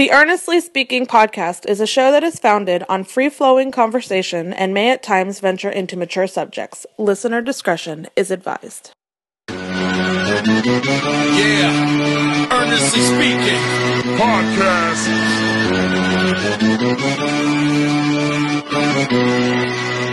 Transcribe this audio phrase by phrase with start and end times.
[0.00, 4.72] The Earnestly Speaking podcast is a show that is founded on free flowing conversation and
[4.72, 6.86] may at times venture into mature subjects.
[6.96, 8.92] Listener discretion is advised.
[9.50, 9.66] Yeah,
[12.50, 13.60] earnestly speaking,
[14.16, 14.80] podcast.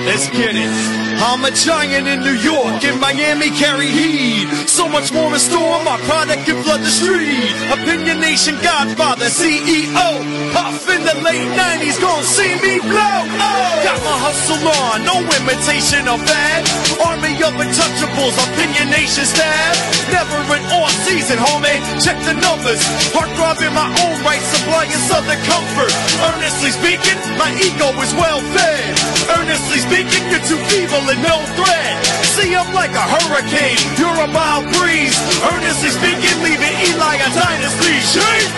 [0.08, 0.72] Let's get it.
[1.20, 4.48] I'm a giant in New York, in Miami carry heat.
[4.64, 7.52] So much more in store, my product can flood the street.
[7.76, 10.08] Opinion Nation Godfather, CEO.
[10.56, 13.20] Puff in the late 90s, gon' see me blow.
[13.36, 16.64] Oh, got my hustle on, no imitation of that.
[17.04, 19.76] Army of untouchables, Opinion Nation staff.
[20.08, 21.84] Never an off season, homie.
[22.00, 22.80] Check the numbers.
[23.12, 25.92] Heart in my own right, supplying southern comfort.
[26.32, 28.94] Earnestly speaking, my ego is well fed.
[29.40, 32.06] Earnestly speaking, you're too feeble and no threat.
[32.38, 35.18] See, I'm like a hurricane, you're a mild breeze.
[35.42, 37.98] Earnestly speaking, leaving Eli a dynasty.
[38.14, 38.52] Shake!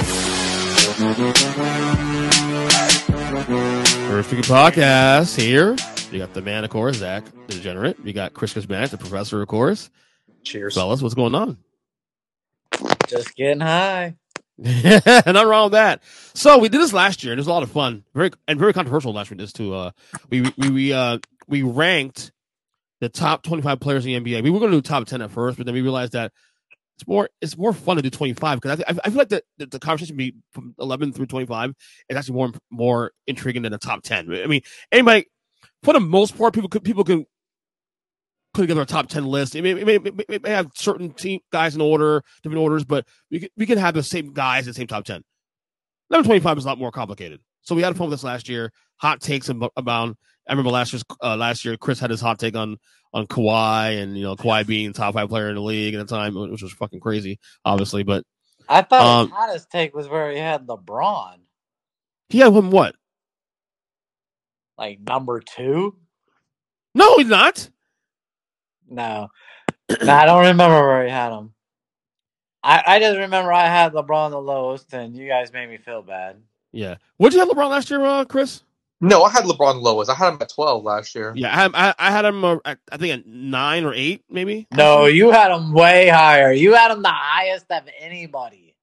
[4.09, 5.75] First Speaking Podcast here.
[6.11, 7.97] You got the man, of course, Zach, the degenerate.
[8.03, 9.89] You got Chris Krizmanic, the professor, of course.
[10.43, 10.75] Cheers.
[10.75, 11.57] Fellas, what's going on?
[13.07, 14.15] Just getting high.
[15.05, 16.03] Nothing wrong with that.
[16.33, 18.03] So we did this last year, and it was a lot of fun.
[18.13, 19.37] Very and very controversial last year.
[19.37, 19.73] This too.
[19.73, 19.91] Uh,
[20.29, 22.33] we we we uh we ranked
[22.99, 24.43] the top 25 players in the NBA.
[24.43, 26.33] We were going to do top 10 at first, but then we realized that
[26.97, 29.67] it's more it's more fun to do 25 because I, I feel like the, the,
[29.67, 31.73] the conversation be from 11 through 25
[32.09, 34.29] is actually more more intriguing than the top 10.
[34.33, 35.27] I mean, anybody
[35.83, 37.25] for the most part, people could people can
[38.59, 39.55] put together a top 10 list.
[39.55, 43.05] It may, it may, it may have certain team guys in order, different orders, but
[43.31, 45.23] we could, we can have the same guys in the same top 10.
[46.09, 47.39] Number 25 is a lot more complicated.
[47.61, 48.71] So we had fun with this last year.
[48.97, 50.17] Hot takes about
[50.47, 52.77] I remember last year's uh, last year, Chris had his hot take on
[53.13, 56.15] on Kawhi and you know Kawhi being top five player in the league at the
[56.15, 58.03] time, which was fucking crazy, obviously.
[58.03, 58.23] But
[58.67, 61.35] I thought um, his hottest take was where he had LeBron.
[62.29, 62.95] He had him what?
[64.77, 65.95] Like number two?
[66.95, 67.69] No, he's not.
[68.89, 69.29] No,
[70.03, 71.53] no, I don't remember where he had him.
[72.63, 76.01] I, I just remember I had LeBron the lowest, and you guys made me feel
[76.01, 76.37] bad.
[76.71, 78.63] Yeah, what did you have LeBron last year, uh, Chris?
[79.01, 80.09] No, I had LeBron lowest.
[80.09, 81.31] I had him at twelve last year.
[81.35, 82.43] Yeah, I had, I, I had him.
[82.43, 84.67] Uh, I think at nine or eight, maybe.
[84.73, 86.51] No, you had him way higher.
[86.51, 88.75] You had him the highest of anybody.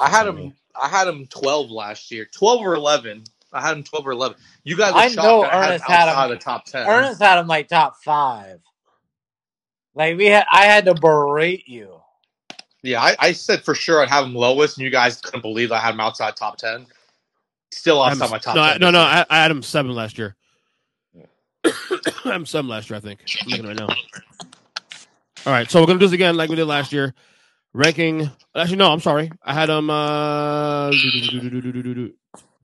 [0.00, 0.54] I had him.
[0.74, 2.26] I had him twelve last year.
[2.32, 3.22] Twelve or eleven.
[3.52, 4.36] I had him twelve or eleven.
[4.64, 6.88] You guys, I know Ernest had, him the top ten.
[6.88, 8.58] Ernest had him like top five.
[9.94, 12.00] Like we had, I had to berate you.
[12.82, 15.72] Yeah, I, I said for sure I'd have him lowest, and you guys couldn't believe
[15.72, 16.86] I had him outside top ten.
[17.72, 18.54] Still outside my top.
[18.54, 19.00] No, 10 no, no.
[19.00, 20.36] I, I, had him seven last year.
[22.24, 23.20] I'm seven last year, I think.
[23.42, 23.88] I'm looking right now.
[25.46, 27.14] All right, so we're gonna do this again like we did last year.
[27.72, 28.30] Ranking.
[28.54, 28.92] Actually, no.
[28.92, 29.32] I'm sorry.
[29.42, 30.92] I had him uh,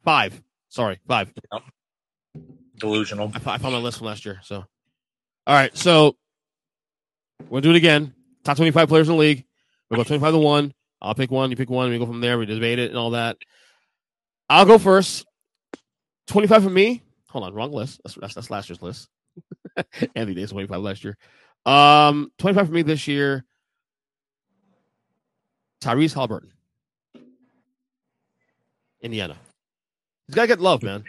[0.05, 0.41] five.
[0.69, 1.33] Sorry, five.
[2.79, 3.33] Delusional.
[3.35, 4.41] I, I found my list from last year.
[4.45, 4.65] So,
[5.47, 5.77] all right.
[5.77, 6.17] So
[7.49, 8.15] we'll do it again.
[8.45, 9.45] Top 25 players in the league.
[9.91, 10.75] We go 25 to one.
[11.03, 11.51] I'll pick one.
[11.51, 11.91] You pick one.
[11.91, 12.39] We go from there.
[12.39, 13.37] We debate it and all that.
[14.49, 15.27] I'll go first.
[16.29, 17.03] 25 for me.
[17.31, 18.01] Hold on, wrong list.
[18.05, 19.09] That's that's, that's last year's list.
[20.15, 21.17] Anthony Davis 25 last year.
[21.65, 23.45] Um, 25 for me this year.
[25.81, 26.51] Tyrese Haliburton.
[29.01, 29.37] Indiana.
[30.27, 31.05] He's got to get love, man.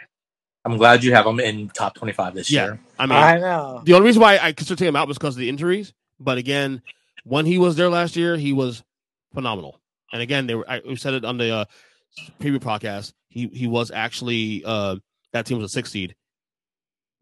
[0.64, 2.80] I'm glad you have him in top 25 this yeah, year.
[2.98, 3.82] I mean, I know.
[3.84, 5.92] The only reason why I consider him out was because of the injuries.
[6.20, 6.82] But again,
[7.24, 8.82] when he was there last year, he was
[9.34, 9.80] phenomenal.
[10.12, 10.68] And again, they were.
[10.68, 11.64] I we said it on the uh,
[12.40, 14.96] preview podcast he he was actually uh,
[15.32, 16.14] that team was a six seed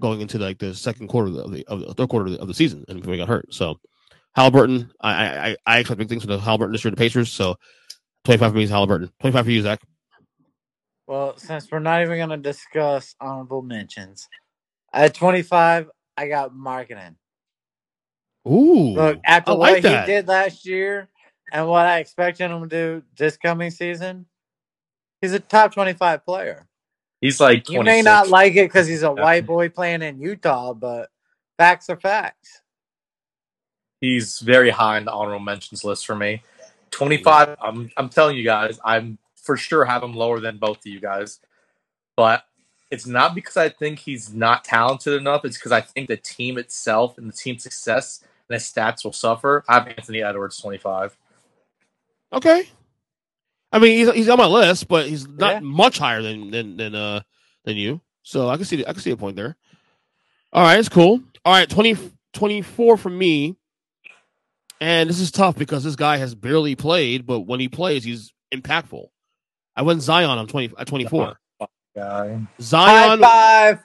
[0.01, 2.85] going into like the second quarter of the, of the third quarter of the, season,
[2.89, 3.55] and before he got hurt.
[3.55, 3.79] So
[4.37, 7.33] Haliburton, I I I expect big things from the Haliburton this year, the Pacers.
[7.33, 7.57] So
[8.25, 9.11] twenty five for me is Haliburton.
[9.21, 9.81] Twenty five for you, Zach.
[11.07, 14.29] Well, since we're not even going to discuss honorable mentions,
[14.93, 17.17] at twenty five, I got Markkanen.
[18.47, 20.07] Ooh, look after I like what that.
[20.07, 21.09] he did last year
[21.53, 24.27] and what I expect him to do this coming season.
[25.21, 26.67] He's a top 25 player.
[27.21, 27.75] He's like 26.
[27.75, 31.11] You may not like it because he's a white boy playing in Utah, but
[31.59, 32.63] facts are facts.
[34.01, 36.43] He's very high on the honorable mentions list for me.
[36.91, 40.87] 25, I'm, I'm telling you guys, I'm for sure have him lower than both of
[40.87, 41.41] you guys.
[42.17, 42.45] But
[42.91, 45.45] it's not because I think he's not talented enough.
[45.45, 49.13] It's because I think the team itself and the team success and his stats will
[49.13, 49.65] suffer.
[49.69, 51.17] I have Anthony Edwards 25.
[52.33, 52.69] Okay.
[53.73, 55.61] I mean, he's he's on my list, but he's not Yeah.
[55.61, 57.21] much higher than than than uh
[57.65, 58.01] than you.
[58.23, 59.57] So I can see I can see a point there.
[60.53, 61.21] All right, it's cool.
[61.45, 61.97] All right, 20,
[62.33, 63.57] 24 for me.
[64.81, 68.33] And this is tough because this guy has barely played, but when he plays, he's
[68.53, 69.07] impactful.
[69.77, 71.39] I went Zion on twenty at twenty four.
[71.95, 72.29] Guy.
[72.35, 73.79] High Zion, five.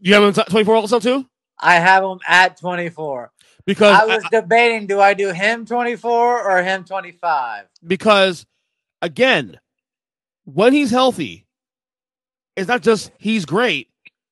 [0.00, 1.26] you have him at twenty four also too?
[1.58, 3.32] I have him at 24.
[3.66, 7.64] Because I was debating do I do him 24 or him 25?
[7.86, 8.44] because
[9.00, 9.58] again,
[10.44, 11.46] when he's healthy,
[12.56, 13.88] it's not just he's great.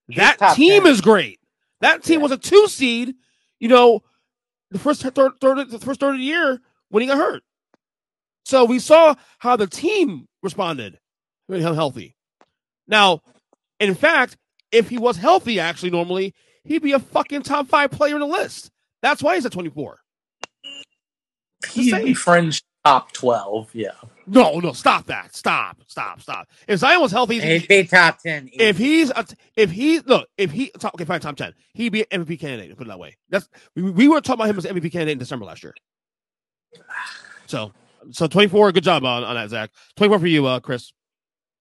[0.08, 0.93] He's that team 10.
[0.93, 1.40] is great.
[1.81, 2.23] That team Yeah.
[2.25, 3.14] was a two seed,
[3.58, 4.02] you know,
[4.70, 7.43] the first third, third the first third of the year when he got hurt.
[8.44, 10.99] So we saw how the team responded
[11.46, 12.17] when he healthy.
[12.87, 13.20] Now,
[13.81, 14.37] in fact,
[14.70, 16.34] if he was healthy, actually, normally
[16.64, 18.70] he'd be a fucking top five player in the list.
[19.03, 19.99] That's why he's at twenty four.
[21.73, 23.71] He'd be fringe top 12.
[23.73, 23.91] Yeah.
[24.27, 25.35] No, no, stop that.
[25.35, 26.49] Stop, stop, stop.
[26.67, 28.51] If Zion was healthy, He'd be top 10.
[28.55, 29.25] if he's a,
[29.57, 32.77] if he look if he top, okay fine top ten he'd be an MVP candidate
[32.77, 35.13] put it that way that's we, we were talking about him as an MVP candidate
[35.13, 35.75] in December last year
[37.47, 37.73] so
[38.11, 40.93] so twenty four good job on, on that Zach twenty four for you uh Chris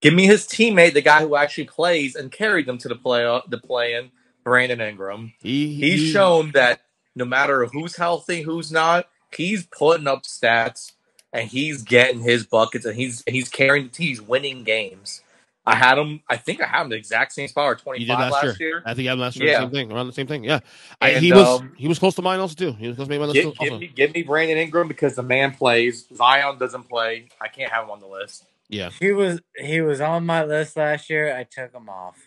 [0.01, 3.23] Give me his teammate, the guy who actually plays and carried them to the play
[3.49, 4.09] the play in,
[4.43, 5.33] Brandon Ingram.
[5.41, 6.81] he, He's he- shown that
[7.15, 10.93] no matter who's healthy, who's not, he's putting up stats
[11.33, 14.07] and he's getting his buckets and he's he's carrying the team.
[14.07, 15.21] He's winning games.
[15.65, 16.21] I had him.
[16.27, 18.45] I think I had him the exact same spot or twenty you did five last,
[18.45, 18.69] last, year.
[18.69, 18.83] year.
[18.85, 19.59] I think I had him last year Yeah.
[19.59, 20.59] same thing around the same thing yeah
[20.99, 23.07] I, And, he was um, he was close to mine also too he was close
[23.07, 23.63] to my list Give, also.
[23.63, 26.07] give me give me Brandon Ingram because the man plays.
[26.13, 27.29] Zion doesn't play.
[27.39, 28.45] I can't have him on the list.
[28.69, 31.35] yeah He was he was on my list last year.
[31.35, 32.17] I took him off.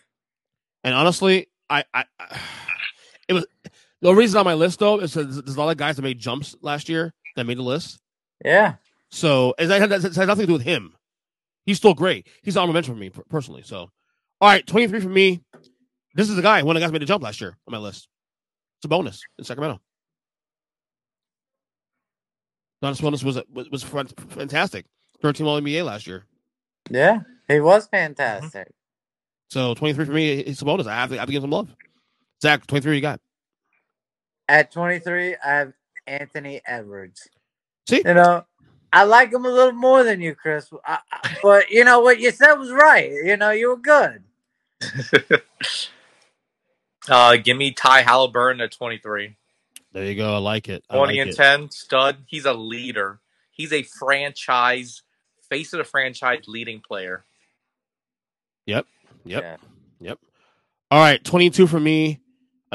[0.85, 2.39] and honestly I I, I
[3.27, 3.45] it was
[4.05, 6.55] the reason on my list though is there's a lot of guys that made jumps
[6.61, 7.99] last year that made the list
[8.43, 8.75] Yeah.
[9.09, 10.93] So and that had, that has nothing to do with him.
[11.65, 12.27] He's still great.
[12.43, 13.63] He's honorable mention for me personally.
[13.63, 13.89] So,
[14.39, 15.41] all right, twenty three for me.
[16.13, 17.77] This is the guy one of the guys made a jump last year on my
[17.77, 18.07] list.
[18.77, 19.81] It's Sabonis in Sacramento.
[22.83, 24.85] Domas Sabonis was was, was fantastic.
[25.21, 26.25] Third team All NBA last year.
[26.89, 27.21] Yeah.
[27.47, 27.95] He was mm-hmm.
[27.95, 28.71] fantastic.
[29.49, 30.39] So twenty three for me.
[30.39, 30.87] It's Sabonis.
[30.87, 31.75] I have to, I have to give him some love.
[32.41, 32.95] Zach, twenty three.
[32.95, 33.19] You got
[34.47, 35.73] At 23, I have
[36.07, 37.27] Anthony Edwards.
[37.89, 38.03] see.
[38.05, 38.45] You know,
[38.93, 40.69] I like him a little more than you, Chris.
[40.85, 43.11] I, I- but you know what you said was right.
[43.11, 44.23] You know, you were good.
[47.07, 49.35] Uh, give me Ty Haliburton at twenty three.
[49.93, 50.33] There you go.
[50.33, 50.83] I like it.
[50.89, 51.35] I 20 like and it.
[51.35, 53.19] 10 stud he's a leader
[53.51, 55.03] he's a franchise
[55.49, 57.23] face of the franchise leading player
[58.65, 58.87] Yep.
[59.23, 59.43] Yep.
[59.43, 59.57] Yeah.
[60.01, 60.19] Yep.
[60.91, 62.19] All right, 22 for me.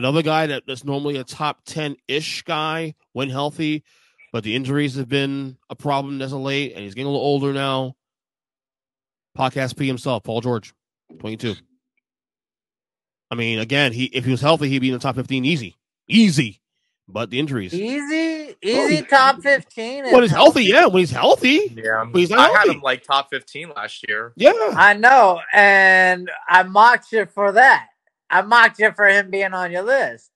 [0.01, 3.85] Another guy that, that's normally a top 10 ish guy when healthy,
[4.33, 7.23] but the injuries have been a problem as of late, and he's getting a little
[7.23, 7.97] older now.
[9.37, 10.73] Podcast P himself, Paul George,
[11.19, 11.55] 22.
[13.31, 15.77] I mean, again, he if he was healthy, he'd be in the top 15 easy.
[16.09, 16.63] Easy.
[17.07, 17.75] But the injuries.
[17.75, 20.13] Easy, oh, easy top 15.
[20.13, 20.87] When he's healthy, yeah.
[20.87, 24.53] When he's healthy, yeah he's not i had him like top 15 last year yeah.
[24.73, 25.43] I know.
[25.53, 27.90] And I mocked you for that.
[28.31, 30.31] I mocked you for him being on your list.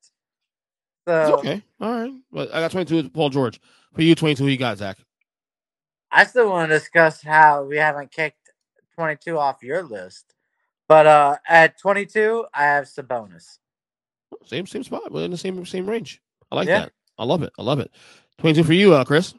[1.07, 1.63] It's So okay.
[1.81, 2.13] All right.
[2.33, 3.61] But I got 22 with Paul George.
[3.95, 4.99] For you, 22, who you got, Zach?
[6.11, 8.51] I still want to discuss how we haven't kicked
[8.97, 10.35] 22 off your list.
[10.89, 13.59] But uh at 22, I have Sabonis.
[14.47, 15.11] Same same spot.
[15.13, 16.21] We're in the same same range.
[16.53, 16.81] I like Yeah.
[16.81, 16.93] that.
[17.19, 17.53] I love it.
[17.59, 17.91] I love it.
[18.39, 19.35] Twenty two for you, uh, Chris.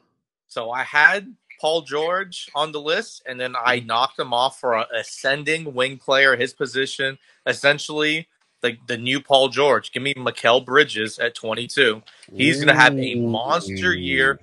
[0.47, 4.73] so i had paul george on the list and then i knocked him off for
[4.75, 8.27] an ascending wing player his position essentially
[8.65, 12.01] the, the new paul george give me Mikal bridges at 22
[12.33, 14.39] he's going to have a monster year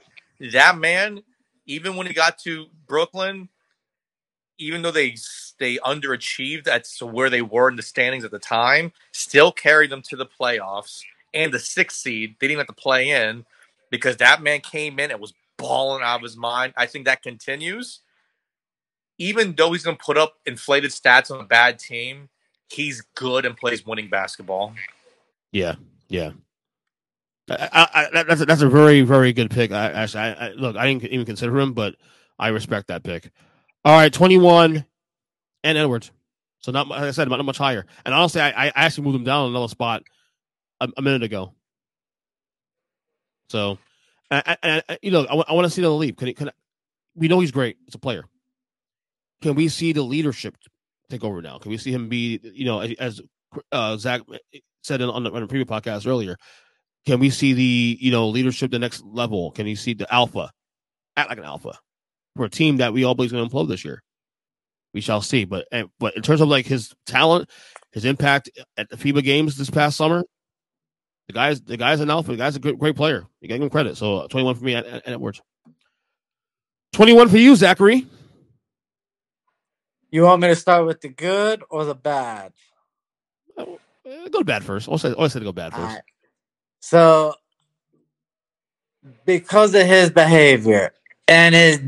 [0.51, 1.23] that man,
[1.67, 3.49] even when he got to Brooklyn,
[4.59, 5.17] even though they
[5.59, 10.03] they underachieved at where they were in the standings at the time, still carried them
[10.03, 11.03] to the playoffs
[11.33, 12.37] and the sixth seed.
[12.39, 13.45] They didn't even have to play in
[13.91, 16.75] because that man came in and was balling out of his mind.
[16.77, 18.01] I think that continues.
[19.19, 22.29] Even though he's going to put up inflated stats on a bad team,
[22.73, 24.75] he's good and plays winning basketball.
[25.53, 25.75] Yeah,
[26.09, 26.33] yeah.
[27.51, 29.73] I, I, I, that's a, that's a very very good pick.
[29.73, 31.97] I, actually, I, I, look, I didn't even consider him, but
[32.39, 33.31] I respect that pick.
[33.85, 34.87] All right, twenty one,
[35.65, 36.11] and Edwards.
[36.61, 37.85] So not like I said, not much higher.
[38.07, 40.05] And honestly, I, I actually moved him down another spot
[40.81, 41.53] a, a minute ago.
[43.51, 43.79] So,
[44.31, 46.19] I, I, I, you know, I, want to see the leap.
[46.19, 46.33] Can?
[46.35, 46.53] Can I,
[47.17, 47.77] we know he's great.
[47.87, 48.25] It's a player.
[49.43, 50.57] can we see the leadership
[51.13, 51.59] take over now?
[51.59, 53.21] Can we see him be, you know, as
[53.71, 54.23] uh, Zach
[54.83, 56.37] said on the, on the previous podcast earlier?
[57.07, 59.51] Can we see the, you know, leadership the next level?
[59.51, 60.51] Can you see the alpha
[61.17, 61.79] act like an alpha
[62.37, 64.03] for a team that we all believe is going to implode this year?
[64.95, 65.45] We shall see.
[65.45, 65.67] But
[65.99, 67.51] but in terms of like his talent,
[67.93, 70.23] his impact at the FIBA games this past summer,
[71.29, 72.33] the guy's the guy's an alpha.
[72.33, 73.27] The guy's a great, player.
[73.41, 73.97] You got him credit.
[73.97, 75.41] So uh, 21 for me at, at Edwards.
[76.93, 78.07] 21 for you, Zachary.
[80.13, 82.53] You want me to start with the good or the bad?
[83.57, 83.65] Uh,
[84.31, 84.87] go to bad first.
[84.87, 85.95] I always say, to go bad first.
[85.95, 86.03] Right.
[86.81, 87.35] So,
[89.25, 90.93] because of his behavior
[91.27, 91.81] and his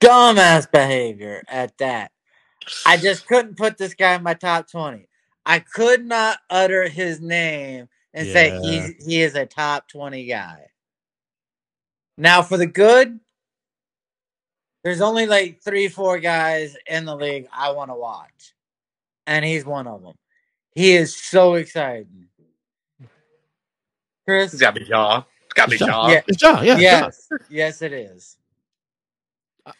[0.00, 2.12] dumbass behavior at that,
[2.86, 5.08] I just couldn't put this guy in my top 20.
[5.44, 8.32] I could not utter his name and yeah.
[8.32, 10.66] say he he is a top 20 guy.
[12.16, 13.18] Now for the good,
[14.82, 18.54] there's only like three, four guys in the league I want to watch.
[19.26, 20.14] And he's one of them.
[20.74, 22.28] He is so exciting.
[24.26, 24.52] Chris?
[24.52, 25.22] It's gotta be Ja.
[25.44, 26.08] It's gotta be Ja.
[26.08, 26.20] Yeah.
[26.26, 26.78] It's Ja, yeah.
[26.78, 27.28] Yes.
[27.50, 28.36] yes, it is.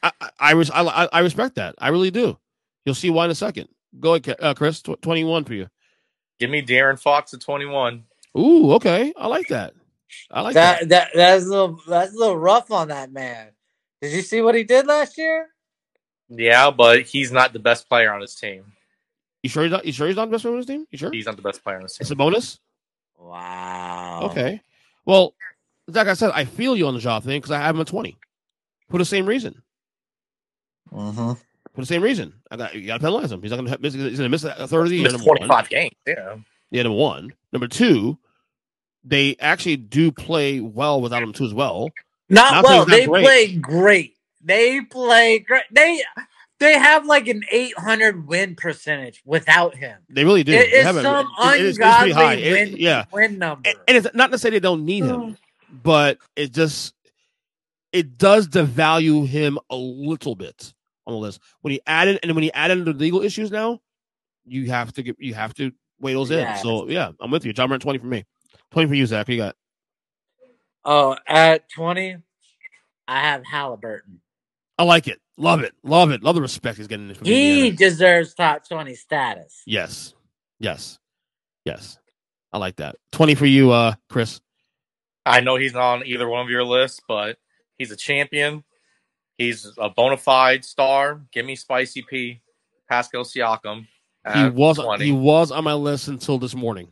[0.03, 1.75] I, I, I, I, I respect that.
[1.79, 2.39] I really do.
[2.85, 3.69] You'll see why in a second.
[3.99, 4.83] Go ahead, uh, Chris.
[4.83, 5.69] Tw- 21 for you.
[6.39, 8.05] Give me De'Aaron Fox at 21.
[8.39, 9.13] Ooh, okay.
[9.17, 9.75] I like that.
[10.31, 10.81] I like that.
[10.81, 13.49] That, that that's a little that's a little rough on that man.
[14.03, 15.49] Did you see what he did last year?
[16.29, 18.65] Yeah, but he's not the best player on his team.
[19.43, 19.85] You sure he's not?
[19.85, 20.87] You sure he's not the best player on his team?
[20.91, 22.01] You sure he's not the best player on his team?
[22.01, 22.59] It's Sabonis.
[23.19, 24.23] Wow.
[24.25, 24.61] Okay.
[25.05, 25.35] Well,
[25.87, 27.87] like I said, I feel you on the job thing because I have him at
[27.87, 28.17] twenty
[28.91, 29.63] for the same reason.
[30.95, 31.35] Uh-huh.
[31.75, 33.41] For the same reason, I got you got to penalize him.
[33.41, 33.95] He's not going to miss.
[33.95, 35.11] He's going to miss a third of the year.
[35.11, 35.95] Twenty five games.
[36.07, 36.37] Yeah.
[36.71, 36.83] Yeah.
[36.83, 37.33] Number one.
[37.53, 38.19] Number two.
[39.05, 41.91] They actually do play well without him too as well.
[42.33, 42.85] Not, not well.
[42.87, 43.25] They great.
[43.25, 44.17] play great.
[44.43, 45.65] They play great.
[45.71, 46.03] They
[46.59, 49.99] they have like an 800 win percentage without him.
[50.09, 50.53] They really do.
[50.55, 51.21] It's some a,
[51.55, 52.37] it, ungodly high.
[52.37, 53.05] Win, it, yeah.
[53.13, 53.69] win number.
[53.69, 55.37] And, and, it's not to say they don't need him, mm.
[55.83, 56.95] but it just
[57.93, 60.73] it does devalue him a little bit
[61.07, 61.41] on the list.
[61.61, 63.81] When he added and when he added the legal issues now,
[64.47, 65.71] you have to get you have to
[66.01, 66.57] weigh those in.
[66.59, 67.53] So yeah, I'm with you.
[67.55, 68.25] Ja Morant 20 for me.
[68.71, 69.29] 20 for you, Zach.
[69.29, 69.57] What you got?
[70.85, 72.17] Oh, at 20,
[73.09, 74.19] I have Haliburton.
[74.79, 75.21] I like it.
[75.37, 75.73] Love it.
[75.83, 76.23] Love it.
[76.23, 77.15] Love the respect he's getting.
[77.15, 77.77] From he Indiana.
[77.77, 79.63] deserves top 20 status.
[79.67, 80.15] Yes.
[80.59, 80.99] Yes.
[81.65, 81.99] Yes.
[82.53, 82.97] I like that.
[83.13, 84.41] 20 for you, uh, Chris.
[85.25, 87.39] I know he's not on either one of your lists, but
[87.79, 88.65] he's a champion.
[89.39, 91.23] He's a bona fide star.
[91.33, 92.41] Give me Spicy P,
[92.89, 93.87] Pascal Siakam.
[94.35, 95.05] He was 20.
[95.05, 96.89] he was on my list until this morning.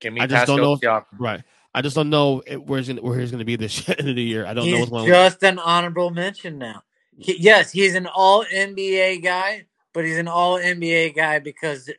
[0.00, 0.76] Give me I just Pascal don't know.
[0.76, 1.04] Siakam.
[1.18, 1.42] Right.
[1.74, 4.16] I just don't know where he's gonna, where he's going to be this end of
[4.16, 4.46] the year.
[4.46, 6.82] I don't he's know what's going Just an honorable mention now.
[7.18, 11.90] He, yes, he's an All NBA guy, but he's an All NBA guy because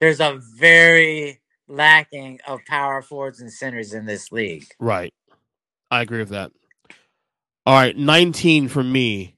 [0.00, 4.66] there's a very lacking of power forwards and centers in this league.
[4.78, 5.12] Right.
[5.90, 6.52] I agree with that.
[7.66, 9.36] All right, 19 for me.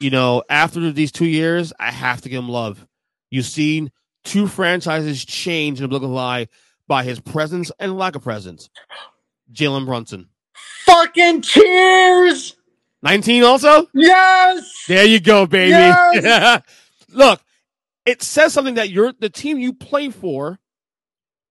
[0.00, 2.86] You know, after these two years, I have to give him love.
[3.30, 3.90] You've seen
[4.24, 6.48] two franchises change in a the Blue Lie
[6.88, 8.70] by his presence and lack of presence.
[9.52, 10.28] Jalen Brunson.
[10.84, 12.56] Fucking cheers!
[13.02, 13.86] 19 also?
[13.94, 14.84] Yes!
[14.88, 15.70] There you go, baby.
[15.70, 16.62] Yes!
[17.08, 17.40] Look,
[18.06, 20.58] it says something that you're the team you play for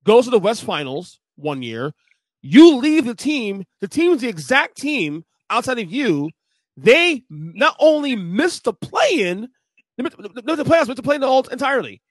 [0.04, 1.94] goes to the West Finals one year.
[2.42, 6.32] You leave the team, the team's the exact team outside of you.
[6.78, 9.50] They not only missed the play in,
[9.98, 12.02] the, the, the playoffs, but to play in the all entirely.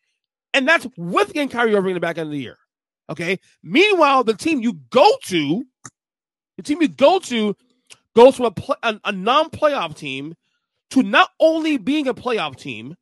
[0.52, 2.58] And that's with getting Kyrie Irving in the back end of the year.
[3.10, 3.38] Okay.
[3.62, 5.64] Meanwhile, the team you go to,
[6.56, 7.56] the team you go to,
[8.14, 10.34] goes from a, a, a non-playoff team
[10.90, 12.96] to not only being a playoff team,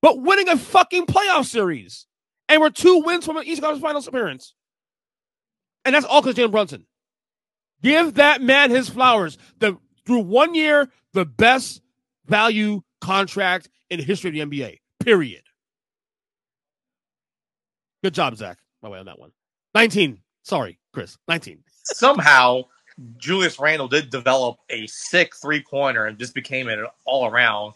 [0.00, 2.06] but winning a fucking playoff series.
[2.48, 4.54] And we're two wins from an East Conference Finals appearance.
[5.84, 6.86] And that's all because Jalen Brunson.
[7.82, 9.38] Give that man his flowers.
[9.58, 11.80] The through one year, the best
[12.26, 14.78] value contract in the history of the NBA.
[15.00, 15.42] Period.
[18.02, 18.58] Good job, Zach.
[18.80, 19.32] By the way, on that one.
[19.74, 20.18] 19.
[20.42, 21.18] Sorry, Chris.
[21.28, 21.58] 19.
[21.84, 22.62] Somehow,
[23.18, 27.74] Julius Randle did develop a sick three pointer and just became an all around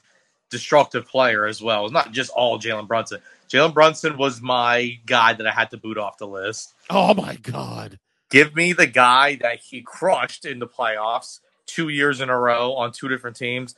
[0.50, 1.85] destructive player as well.
[1.85, 3.21] It's not just all Jalen Brunson.
[3.49, 6.75] Jalen Brunson was my guy that I had to boot off the list.
[6.91, 7.99] Oh my god.
[8.29, 12.75] Give me the guy that he crushed in the playoffs two years in a row
[12.75, 13.75] on two different teams.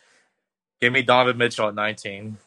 [0.80, 2.38] Give me Donovan Mitchell at 19.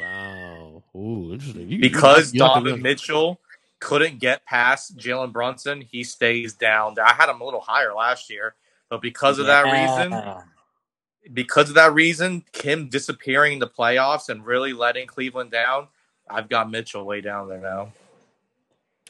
[0.00, 0.82] Wow.
[0.96, 1.68] Ooh, interesting.
[1.68, 3.38] You, because you, Donovan Mitchell
[3.82, 6.94] couldn't get past Jalen Brunson, he stays down.
[7.04, 8.54] I had him a little higher last year,
[8.88, 9.62] but because of yeah.
[9.64, 15.50] that reason, because of that reason, Kim disappearing in the playoffs and really letting Cleveland
[15.50, 15.88] down,
[16.30, 17.92] I've got Mitchell way down there now.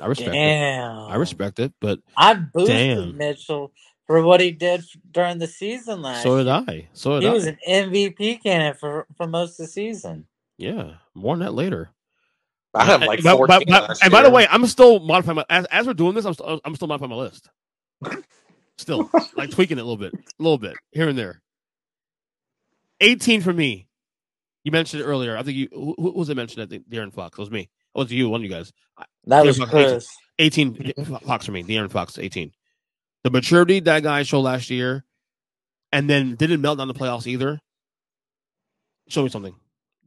[0.01, 0.33] I respect it.
[0.33, 0.99] Damn.
[1.01, 3.17] I respect it, but I boosted Damn.
[3.19, 3.73] Mitchell
[4.07, 6.89] for what he did during the season last so did I.
[6.95, 7.33] So did He I.
[7.33, 10.27] was an MVP candidate for, for most of the season.
[10.57, 11.91] yeah, more on that later.
[12.75, 15.45] I have like But- 14 but- but- and by the way, I'm still modifying my
[15.51, 16.25] as, as we're doing this.
[16.25, 17.49] I'm still I'm still modifying my list.
[18.79, 21.43] Still like tweaking it a little bit, a little bit here and there.
[23.01, 23.89] 18 for me.
[24.65, 25.37] You mentioned it earlier.
[25.37, 26.63] I think you who, who was it mentioned?
[26.63, 27.37] I think De'Aaron Fox.
[27.37, 27.63] It was me.
[27.63, 28.73] It was you, one of you guys.
[29.27, 30.09] That Yeah, was but Chris.
[30.39, 30.93] 18
[31.27, 31.63] Fox for me.
[31.65, 32.53] De'Aaron Fox, 18.
[33.25, 35.05] The maturity that guy showed last year,
[35.93, 37.61] and then didn't melt down the playoffs either.
[39.09, 39.55] Show me something.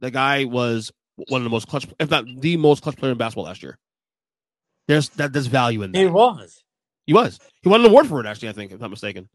[0.00, 0.90] The guy was
[1.28, 3.78] one of the most clutch, if not the most clutch player in basketball last year.
[4.88, 5.32] There's that.
[5.32, 5.98] There's value in that.
[5.98, 6.62] He was.
[7.06, 7.38] He was.
[7.62, 8.48] He won an award for it, actually.
[8.50, 9.28] I think, if I'm not mistaken.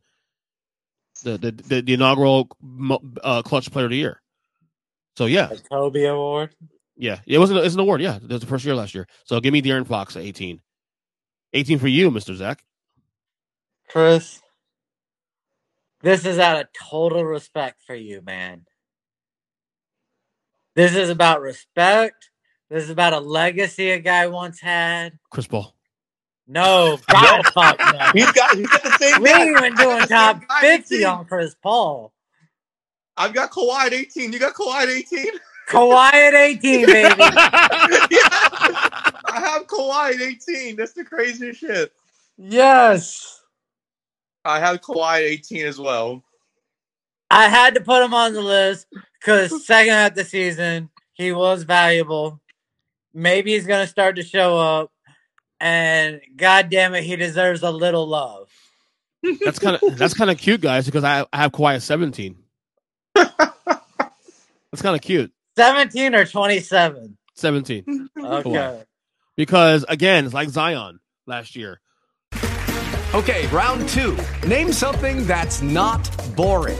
[1.23, 2.47] The the the, the inaugural
[3.23, 4.21] uh, clutch player of the year.
[5.17, 6.55] So yeah, The Kobe Award.
[6.95, 7.59] yeah, it wasn't.
[7.59, 8.01] It's an award.
[8.01, 9.07] Yeah, it was the first year last year.
[9.25, 10.61] So give me De'Aaron Fox at 18.
[11.53, 12.63] 18 for you, Mister Zach.
[13.89, 14.39] Chris,
[16.01, 18.65] this is out of total respect for you, man.
[20.75, 22.29] This is about respect.
[22.69, 25.19] This is about a legacy a guy once had.
[25.29, 25.75] Chris Paul.
[26.47, 28.11] No, God, fuck no.
[28.13, 29.21] He's got he's got the same.
[29.21, 29.41] We guy.
[29.45, 31.07] ain't even doing top 50 18.
[31.07, 32.13] on Chris Paul.
[33.17, 34.31] I've got Kawhi at 18.
[34.33, 35.25] You got Kawhi at 18?
[35.69, 37.15] Kawhi at 18, baby.
[37.19, 38.29] yeah.
[39.25, 40.75] I have Kawhi at 18.
[40.77, 41.91] That's the craziest shit.
[42.37, 43.37] yes.
[44.43, 46.23] I have Kawhi at 18 as well.
[47.31, 48.87] I had to put him on the list
[49.19, 52.41] because second half of the season, he was valuable.
[53.13, 54.91] Maybe he's going to start to show up.
[55.59, 58.49] And God damn it, he deserves a little love.
[59.45, 62.35] That's kind of that's kind of cute, guys, because I, I have Kawhi at 17.
[63.15, 65.33] That's kind of cute.
[65.57, 67.17] 17 or 27?
[67.35, 68.09] 17.
[68.17, 68.83] Okay.
[69.35, 71.81] Because again, it's like Zion last year.
[73.13, 74.17] Okay, round two.
[74.47, 76.79] Name something that's not boring.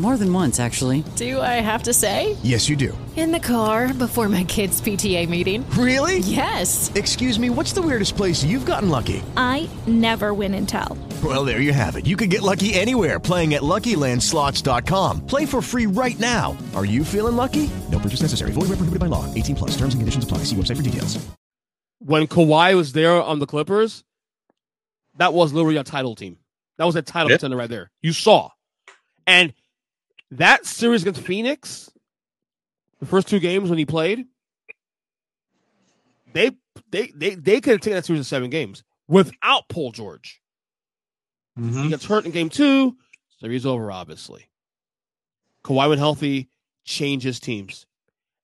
[0.00, 1.04] More than once, actually.
[1.16, 2.34] Do I have to say?
[2.42, 2.96] Yes, you do.
[3.16, 5.68] In the car before my kids' PTA meeting.
[5.72, 6.20] Really?
[6.20, 6.90] Yes.
[6.94, 9.22] Excuse me, what's the weirdest place you've gotten lucky?
[9.36, 10.96] I never win and tell.
[11.22, 12.06] Well, there you have it.
[12.06, 15.26] You can get lucky anywhere playing at LuckyLandSlots.com.
[15.26, 16.56] Play for free right now.
[16.74, 17.68] Are you feeling lucky?
[17.92, 18.52] No purchase necessary.
[18.52, 19.26] Void where prohibited by law.
[19.34, 19.70] 18 plus.
[19.72, 20.38] Terms and conditions apply.
[20.44, 21.18] See website for details.
[21.98, 24.02] When Kawhi was there on the Clippers,
[25.16, 26.38] that was literally a title team.
[26.78, 27.36] That was a title Yeah.
[27.36, 27.90] contender right there.
[28.00, 28.48] You saw.
[29.26, 29.52] And
[30.32, 31.90] that series against Phoenix,
[33.00, 34.26] the first two games when he played,
[36.32, 36.52] they
[36.90, 40.40] they they, they could have taken that series in seven games without Paul George.
[41.58, 41.82] Mm-hmm.
[41.82, 42.96] He gets hurt in game two,
[43.40, 44.48] series over, obviously.
[45.64, 46.48] Kawhi when healthy,
[46.84, 47.86] changes teams.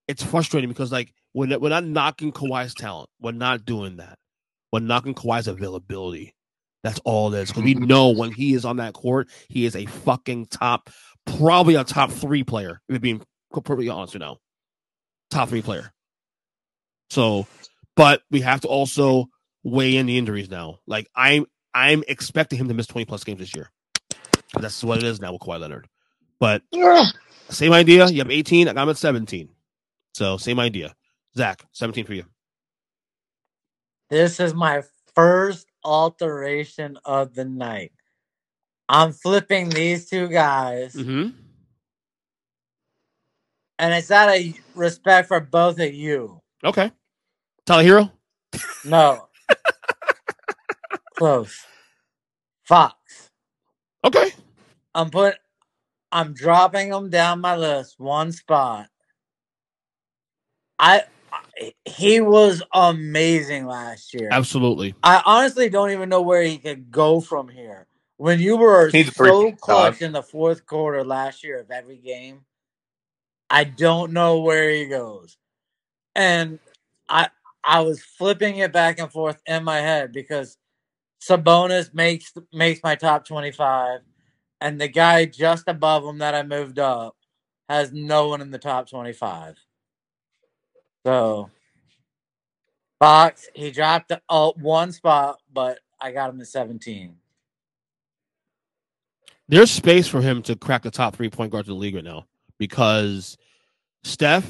[0.09, 3.09] It's frustrating because like we're we're not knocking Kawhi's talent.
[3.21, 4.19] We're not doing that.
[4.73, 6.35] We're knocking Kawhi's availability.
[6.83, 7.53] That's all it is.
[7.53, 10.91] 'Cause we know when he is on that court, he is a fucking top,
[11.27, 12.81] probably a top three player.
[12.89, 14.39] If being completely honest, you know,
[15.31, 15.93] top three player.
[17.11, 17.47] So,
[17.95, 19.27] but we have to also
[19.63, 20.79] weigh in the injuries now.
[20.87, 23.71] Like I'm, I'm expecting him to miss twenty plus games this year.
[24.59, 25.89] That's what it is now with Kawhi Leonard.
[26.39, 26.63] But
[27.49, 28.07] same idea.
[28.09, 28.69] You have 18.
[28.69, 29.49] I got him at 17.
[30.15, 30.95] So same idea.
[31.37, 32.25] Zach, 17 for you.
[34.09, 34.83] This is my
[35.15, 37.93] first alteration of the night.
[38.89, 41.31] I'm flipping these two guys, Mm-hmm.
[43.79, 44.43] and it's out of
[44.75, 46.41] respect for both of you.
[46.65, 46.91] Okay.
[47.67, 48.13] Tyler Herro.
[48.85, 49.27] No.
[51.17, 51.65] Close.
[52.65, 53.31] Fox.
[54.05, 54.33] Okay.
[54.95, 55.35] I'm put
[56.13, 58.89] I'm dropping them down my list one spot.
[60.79, 61.03] I
[61.85, 64.29] he was amazing last year.
[64.31, 64.95] Absolutely.
[65.03, 67.87] I honestly don't even know where he could go from here.
[68.19, 70.03] When you were He's so clutch tough.
[70.03, 72.45] in the fourth quarter last year of every game,
[73.51, 75.37] I don't know where he goes.
[76.15, 76.59] And
[77.09, 77.29] I
[77.63, 80.57] I was flipping it back and forth in my head because
[81.23, 84.01] Sabonis makes makes my top twenty five,
[84.61, 87.17] and the guy just above him that I moved up
[87.69, 89.57] has no one in the top twenty five.
[91.07, 91.51] So
[92.99, 97.17] Fox, he dropped uh, one spot, but I got him to seventeen.
[99.49, 102.05] There's space for him to crack the top three point guards in the league right
[102.05, 102.27] now
[102.59, 103.37] because
[104.05, 104.49] Steph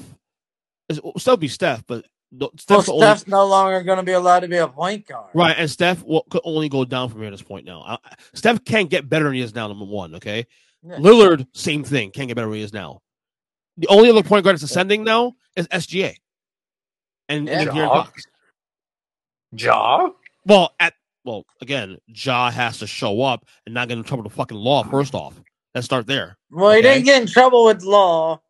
[0.88, 4.12] is will still be Steph, but the- Well, Steph's only- no longer going to be
[4.12, 5.30] allowed to be a point guard.
[5.34, 7.82] Right, and Steph will, could only go down from here at this point now.
[7.82, 7.98] I,
[8.34, 9.68] Steph can't get better than he is now.
[9.68, 10.46] Number one, okay.
[10.82, 10.96] Yeah.
[10.96, 13.00] Lillard, same thing, can't get better than he is now.
[13.76, 16.14] The only other point guard that's ascending now is SGA,
[17.28, 17.72] and, and then Yeah.
[17.72, 18.22] De'Aaron Fox.
[19.52, 20.08] Ja?
[20.44, 20.94] Well, at
[21.26, 24.56] well again, Ja has to show up and not get in trouble with the fucking
[24.56, 24.84] law.
[24.84, 25.38] First off,
[25.74, 26.38] let's start there.
[26.50, 28.40] Well, he didn't get in trouble with law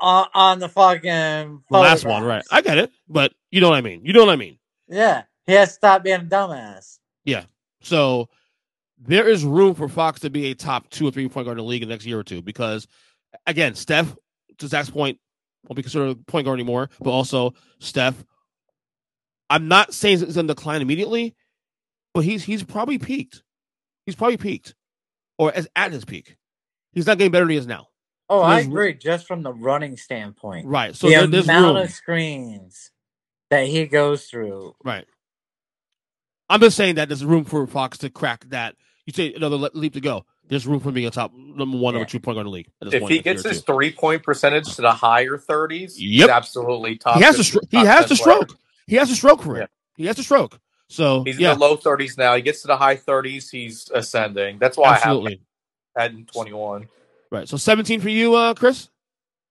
[0.00, 2.42] on, on the fucking last one, right?
[2.50, 4.04] I get it, but you know what I mean.
[4.04, 4.58] You know what I mean.
[4.88, 6.98] Yeah, he has to stop being a dumbass.
[7.24, 7.44] Yeah.
[7.82, 8.28] So
[8.98, 11.64] there is room for Fox to be a top two or three point guard in
[11.64, 12.88] the league in the next year or two because,
[13.46, 14.16] again, Steph,
[14.58, 15.18] to Zach's point,
[15.68, 18.24] won't be considered a point guard anymore, but also Steph.
[19.50, 21.34] I'm not saying it's going to decline immediately,
[22.14, 23.42] but he's he's probably peaked.
[24.06, 24.74] He's probably peaked,
[25.38, 26.36] or as at his peak.
[26.92, 27.88] He's not getting better than he is now.
[28.30, 28.94] Oh, So I there's- agree.
[28.94, 30.94] Just from the running standpoint, Right.
[30.94, 31.84] So the there, there's amount room.
[31.84, 32.90] of screens
[33.50, 34.74] that he goes through.
[34.84, 35.06] Right.
[36.50, 38.74] I'm just saying that there's room for Fox to crack that.
[39.06, 40.24] You say another le- leap to go.
[40.48, 42.70] There's room for being a top number one, number two point guard in the league.
[42.80, 43.72] At this If point he gets his two.
[43.74, 45.98] three point percentage to the higher 30s, Yep.
[45.98, 47.16] he's absolutely top.
[47.18, 48.58] he has to 15, stro- he has 10 to stroke.
[48.86, 49.70] He has to stroke for it.
[49.96, 50.58] He has to stroke.
[50.88, 52.34] So He's yeah, in the low 30s now.
[52.34, 54.58] He gets to the high 30s, he's ascending.
[54.58, 55.40] That's why absolutely.
[55.96, 56.88] I have him at 21.
[57.30, 57.48] Right.
[57.48, 58.88] So 17 for you, uh, Chris.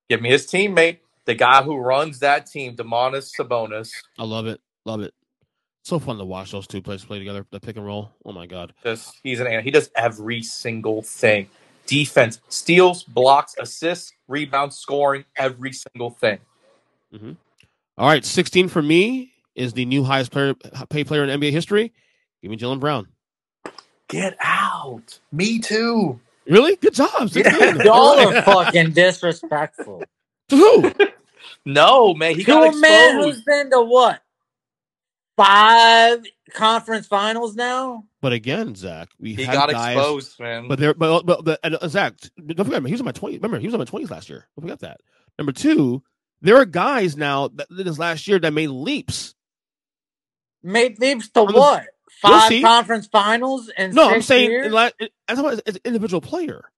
[0.10, 3.92] Give me his teammate, the guy who runs that team, Domantas Sabonis.
[4.18, 4.60] I love it.
[4.86, 5.14] Love it.
[5.84, 7.46] So fun to watch those two players play together.
[7.52, 8.12] The pick and roll.
[8.26, 8.74] Oh my god.
[8.84, 11.50] Just he's an he does every single thing.
[11.86, 16.40] Defense, steals, blocks, assists, rebounds, scoring, every single thing.
[17.18, 17.34] hmm
[17.98, 20.54] All right, 16 for me is the new highest player
[20.90, 21.92] paid player in NBA history.
[22.42, 23.08] Give me Jaylen Brown.
[24.08, 25.20] Get out.
[25.34, 26.20] Me too.
[26.48, 26.78] Really?
[26.78, 27.30] Good job.
[27.30, 27.82] 16.
[27.82, 30.04] Y'all All are fucking disrespectful.
[30.50, 30.92] To who?
[31.66, 33.46] No, man, he to got a man who's exposed.
[33.46, 34.22] been to what
[35.36, 38.06] five conference finals now.
[38.22, 40.68] But again, Zach, we He had got guys, exposed, man.
[40.70, 43.34] But there, but but, but and, uh, Zach, don't forget, he was in my 20s.
[43.34, 44.48] Remember, he was in my 20s last year.
[44.56, 45.02] Don't forget that.
[45.38, 46.02] Number two,
[46.42, 49.36] there are guys now that this last year that made leaps.
[50.64, 51.84] Made leaps to On the- what?
[52.24, 52.62] You'll Five see.
[52.62, 54.74] conference finals and No, I'm saying years?
[55.00, 56.72] in as an individual player.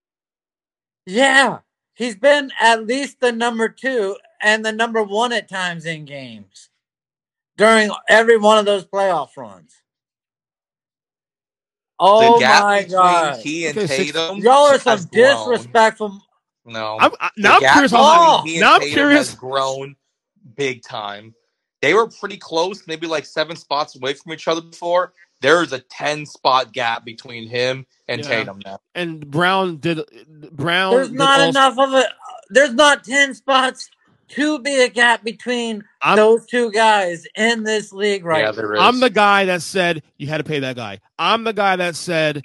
[1.05, 1.59] Yeah,
[1.93, 6.69] he's been at least the number two and the number one at times in games
[7.57, 9.75] during every one of those playoff runs.
[11.97, 13.39] Oh the gap my between god!
[13.39, 14.37] he and Okay, six- Tatum.
[14.39, 16.21] Y'all are some disrespectful.
[16.65, 17.91] No, I'm, I, now I'm gap curious.
[17.91, 19.29] between How, he and now I'm Tatum curious.
[19.29, 19.95] has grown
[20.55, 21.33] big time.
[21.81, 25.13] They were pretty close, maybe like seven spots away from each other before.
[25.41, 28.27] There's a ten spot gap between him and Yeah.
[28.27, 28.79] Tatum now.
[28.93, 30.01] And Brown did.
[30.51, 30.93] Brown.
[30.93, 32.07] There's not also- enough of it.
[32.49, 33.89] There's not ten spots
[34.29, 38.51] to be a gap between I'm- those two guys in this league right Yeah, now.
[38.51, 38.81] there is.
[38.81, 40.99] I'm the guy that said you had to pay that guy.
[41.17, 42.41] I'm the guy that said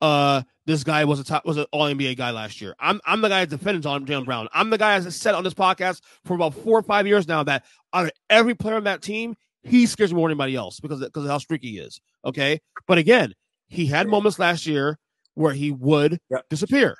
[0.00, 2.74] uh this guy was a top was an all NBA guy last year.
[2.78, 4.48] I'm I'm the guy that defended on Jaylen Brown.
[4.52, 7.42] I'm the guy that said on this podcast for about four or five years now
[7.44, 10.78] that out of every player on that team, he scares me more than anybody else
[10.78, 12.00] because because of how streaky he is.
[12.24, 13.32] Okay, but again,
[13.68, 14.98] he had moments last year
[15.34, 16.44] where he would Yep.
[16.50, 16.96] disappear,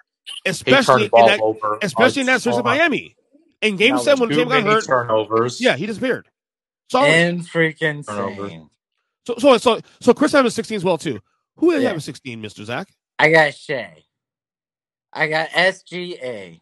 [0.47, 1.79] especially in that over.
[1.83, 3.15] especially in that series of Miami.
[3.61, 5.61] In Game That Seven, when Too Tatum got hurt, turnovers.
[5.61, 6.27] yeah, he disappeared.
[6.91, 7.11] Sorry.
[7.21, 8.49] In freaking Turnover.
[8.49, 8.71] sane.
[9.27, 11.19] So so so so Chris Evans 16 as well too.
[11.57, 11.89] Who is did you Yeah.
[11.91, 12.65] have a 16, Mr.
[12.65, 12.89] Zach?
[13.19, 14.05] I got Shai.
[15.13, 16.61] I got SGA.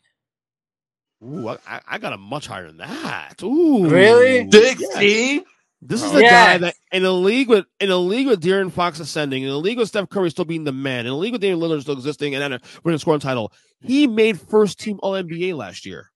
[1.24, 3.42] Ooh, I, I- I got a much higher than that.
[3.42, 4.48] Ooh, Really?
[4.50, 5.44] Sixty.
[5.82, 6.30] This is the Yes.
[6.32, 9.56] guy that in a league with in a league with De'Aaron Fox ascending, in a
[9.58, 11.94] league with Steph Curry still being the man, in a league with Damian Lillard still
[11.94, 13.52] existing, and then a winning scoring title.
[13.82, 16.10] He made first team All NBA last year.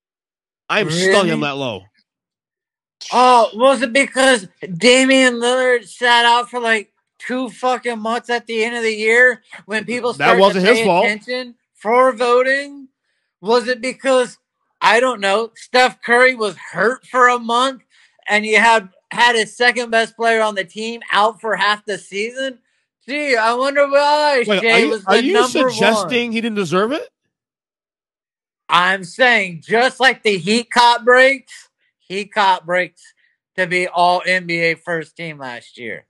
[0.68, 1.40] I am stunned him Really?
[1.42, 1.83] that low.
[3.12, 6.89] Oh, was it because Damian Lillard sat out for like
[7.26, 11.04] two fucking months at the end of the year when people That wasn't his fault.
[11.04, 12.88] attention for voting?
[13.40, 14.38] Was it because
[14.80, 17.83] I don't know Steph Curry was hurt for a month
[18.28, 21.98] and you had had his second best player on the team out for half the
[21.98, 22.59] season?
[23.09, 26.33] Gee, I wonder why Wait, Shai are you, was the are you number suggesting one.
[26.33, 27.09] he didn't deserve it?
[28.68, 33.02] I'm saying just like the Heat caught breaks, he caught breaks
[33.56, 36.06] to be all NBA first team last year.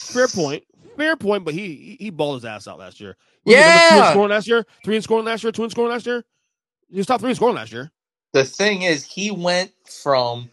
[0.00, 0.64] Fair point.
[0.96, 1.44] Fair point.
[1.44, 3.16] But he he, he balled his ass out last year.
[3.44, 4.10] Was he number two in Yeah.
[4.10, 4.66] scoring last year.
[4.84, 5.52] Three in scoring last year.
[5.52, 6.24] Two in scoring last year.
[6.90, 7.92] He was top three in scoring last year.
[8.34, 10.50] The thing is, he went from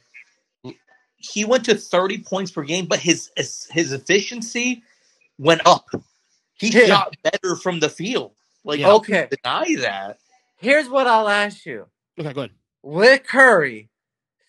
[1.17, 3.31] he went to 30 points per game, but his
[3.71, 4.83] his efficiency
[5.37, 5.85] went up.
[6.55, 6.87] He Yeah.
[6.87, 8.33] shot better from the field.
[8.63, 8.93] Like, Yeah.
[8.93, 9.29] Okay.
[9.31, 10.19] deny that?
[10.57, 11.87] Here's what I'll ask you.
[12.19, 12.51] Okay, go ahead.
[12.83, 13.89] With Curry,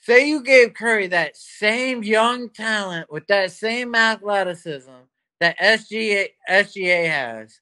[0.06, 4.92] say you gave Curry that same young talent with that same athleticism
[5.40, 7.60] that SGA SGA has.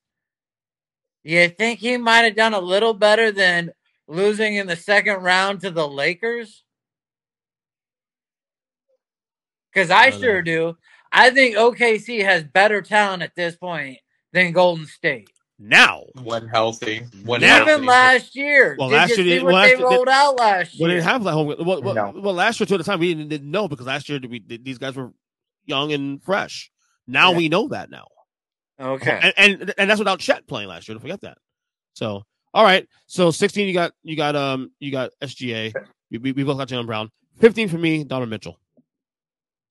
[1.23, 3.73] You think he might have done a little better than
[4.07, 6.65] losing in the second round to the Lakers?
[9.73, 10.77] Because I, I sure do.
[11.11, 13.99] I think OKC has better talent at this point
[14.35, 15.31] than Golden State.
[15.59, 17.05] Now, When healthy.
[17.25, 17.59] When Now.
[17.59, 17.71] healthy.
[17.73, 18.77] Even last year.
[18.79, 20.37] Well, did last you year see they- what well, they last year they- rolled out
[20.39, 20.89] last we year?
[20.89, 21.47] didn't have that home.
[21.47, 22.13] Well, well, No.
[22.21, 24.79] well, last year to the time we didn't, didn't know because last year we these
[24.79, 25.13] guys were
[25.65, 26.71] young and fresh.
[27.07, 27.37] Now Yeah.
[27.37, 28.09] we know that now.
[28.81, 29.33] okay.
[29.37, 30.95] and, and and that's without Chet playing last year.
[30.95, 31.39] Don't forget that.
[31.95, 35.73] So all right, so sixteen you got you got um you got SGA.
[36.11, 37.11] We, we, we both got Jaylen Brown.
[37.39, 38.59] Fifteen for me, Donovan Mitchell.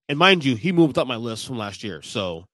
[0.09, 2.01] And mind you, he moved up my list from last year.
[2.01, 2.45] So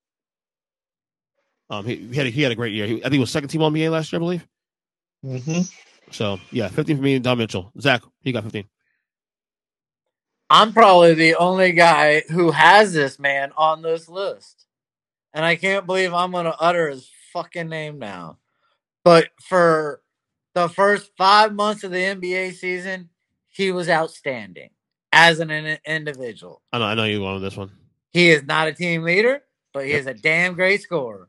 [1.69, 2.88] um he, he had a, he had a great year.
[2.88, 4.47] He, I think he was second team on NBA last year, I believe.
[5.23, 5.62] hmm
[6.12, 7.71] So yeah, fifteen for me, Don Mitchell.
[7.79, 8.65] Zach, he got fifteen.
[10.49, 14.65] I'm probably the only guy who has this man on this list.
[15.34, 18.39] And I can't believe I'm going to utter his fucking name now.
[19.03, 20.01] But for
[20.55, 23.10] the first five months of the NBA season,
[23.47, 24.71] he was outstanding
[25.13, 26.63] as an in- individual.
[26.73, 27.69] I know I know you won with this one.
[28.12, 29.99] He is not a team leader, but he Yep.
[29.99, 31.28] is a damn great scorer.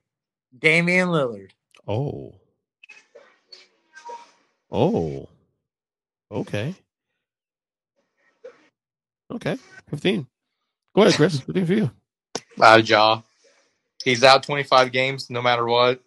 [0.59, 1.51] Damian Lillard.
[1.87, 2.35] Oh.
[4.71, 5.29] Oh.
[6.31, 6.75] Okay.
[9.31, 9.57] Okay.
[9.91, 10.27] 15.
[10.95, 11.41] Go ahead, Chris.
[11.41, 11.91] 15 for you.
[12.61, 13.23] Uh, Ja.
[14.05, 16.01] He's out 25 games no matter what.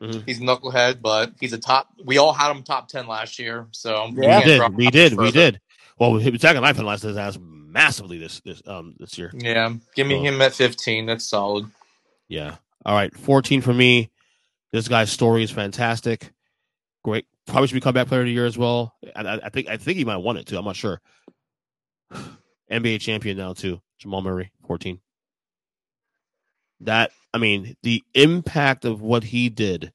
[0.00, 0.24] Mhm.
[0.26, 1.88] He's a knucklehead, but he's a top.
[2.04, 3.66] We all had him top 10 last year.
[3.72, 4.10] So Yeah.
[4.14, 4.56] We can't did.
[4.58, 5.12] drop We did.
[5.12, 5.30] We further.
[5.32, 5.60] did.
[5.98, 9.30] Well, Zach and I penalized his ass massively this this um this year.
[9.34, 9.74] Yeah.
[9.94, 11.06] Give me So- him at 15.
[11.06, 11.70] That's solid.
[12.28, 12.56] Yeah.
[12.84, 13.14] All right.
[13.14, 14.10] 14 for me.
[14.72, 16.32] This guy's story is fantastic.
[17.02, 17.26] Great.
[17.46, 18.94] Probably should be comeback player of the year as well.
[19.16, 20.58] I, I think I think he might want it too.
[20.58, 21.00] I'm not sure.
[22.70, 23.80] NBA champion now too.
[23.98, 25.00] Jamal Murray, 14.
[26.80, 29.92] That I mean, the impact of what he did.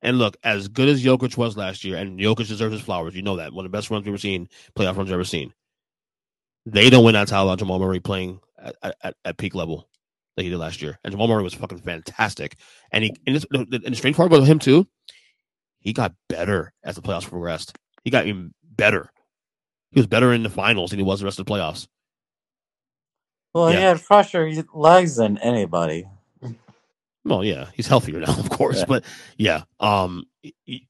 [0.00, 3.16] And look, as good as Jokic was last year, and Jokic deserves his flowers.
[3.16, 3.52] You know that.
[3.52, 5.52] One of the best runs we've ever seen, playoff runs we've ever seen.
[6.66, 9.88] They don't win that title without Jamal Murray playing at, at, at peak level
[10.38, 11.00] that he did last year.
[11.02, 12.54] And Jamal Murray was fucking fantastic.
[12.92, 14.86] And he and, this, and the strange part about him too,
[15.80, 17.76] he got better as the playoffs progressed.
[18.04, 19.10] He got even better.
[19.90, 21.88] He was better in the finals than he was the rest of the playoffs.
[23.52, 23.76] Well, Yeah.
[23.78, 26.06] he had fresher legs than anybody.
[27.24, 28.78] Well, yeah, he's healthier now, of course.
[28.78, 28.84] Yeah.
[28.86, 29.04] But
[29.36, 30.24] yeah, um,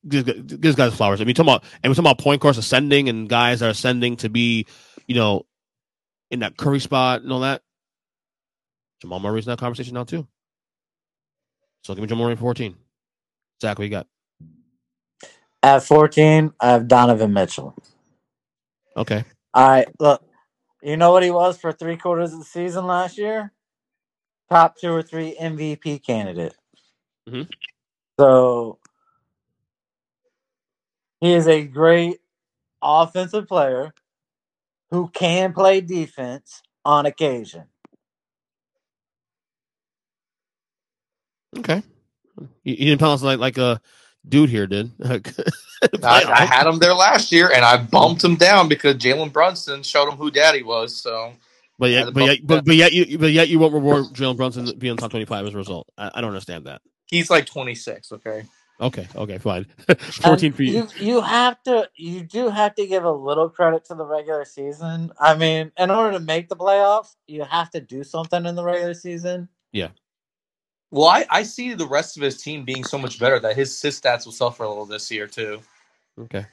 [0.05, 1.23] this, guy's flowers.
[1.23, 3.71] I mean, talking about and we're talking about point course ascending and guys that are
[3.71, 4.67] ascending to be,
[5.07, 5.47] you know,
[6.31, 7.63] in that Curry spot and all that.
[9.01, 10.27] Jamal Murray's in that conversation now too.
[11.85, 12.77] So give me Jamal Murray fourteen.
[13.61, 14.07] Zach, what you got?
[15.63, 17.75] At 14, I have Donovan Mitchell.
[18.97, 19.25] Okay.
[19.55, 20.23] All right, look,
[20.83, 23.53] you know what he was for three quarters of the season last year?
[24.51, 26.55] Top two or three MVP candidate.
[27.29, 27.49] Mhm.
[28.19, 28.79] So
[31.21, 32.21] he is a great
[32.81, 33.93] offensive player
[34.91, 37.65] who can play defense on occasion.
[41.57, 41.83] Okay.
[42.41, 43.81] You, you didn't pronounce like like a
[44.29, 44.91] dude here did.
[45.05, 49.83] I, I had him there last year, and I bumped him down because Jalen Brunson
[49.83, 51.01] showed him who daddy was.
[51.01, 51.33] So
[51.79, 54.07] But I yet, but bump yet, but, but yet, you, but yet, you won't reward
[54.07, 55.89] Jalen Brunson being top twenty-five as a result.
[55.97, 56.83] I, I don't understand that.
[57.07, 58.13] he's like 26.
[58.13, 58.45] Okay.
[58.81, 59.67] Okay, okay, fine.
[59.99, 60.73] Fourteen And for you.
[60.73, 60.89] you.
[61.01, 61.89] You have to.
[61.97, 65.11] You do have to give a little credit to the regular season.
[65.19, 68.63] I mean, in order to make the playoffs, you have to do something in the
[68.63, 69.49] regular season.
[69.73, 69.89] Yeah.
[70.91, 73.81] Well, I, I see the rest of his team being so much better that his
[73.81, 75.61] his stats will suffer a little this year too.
[76.19, 76.47] Okay.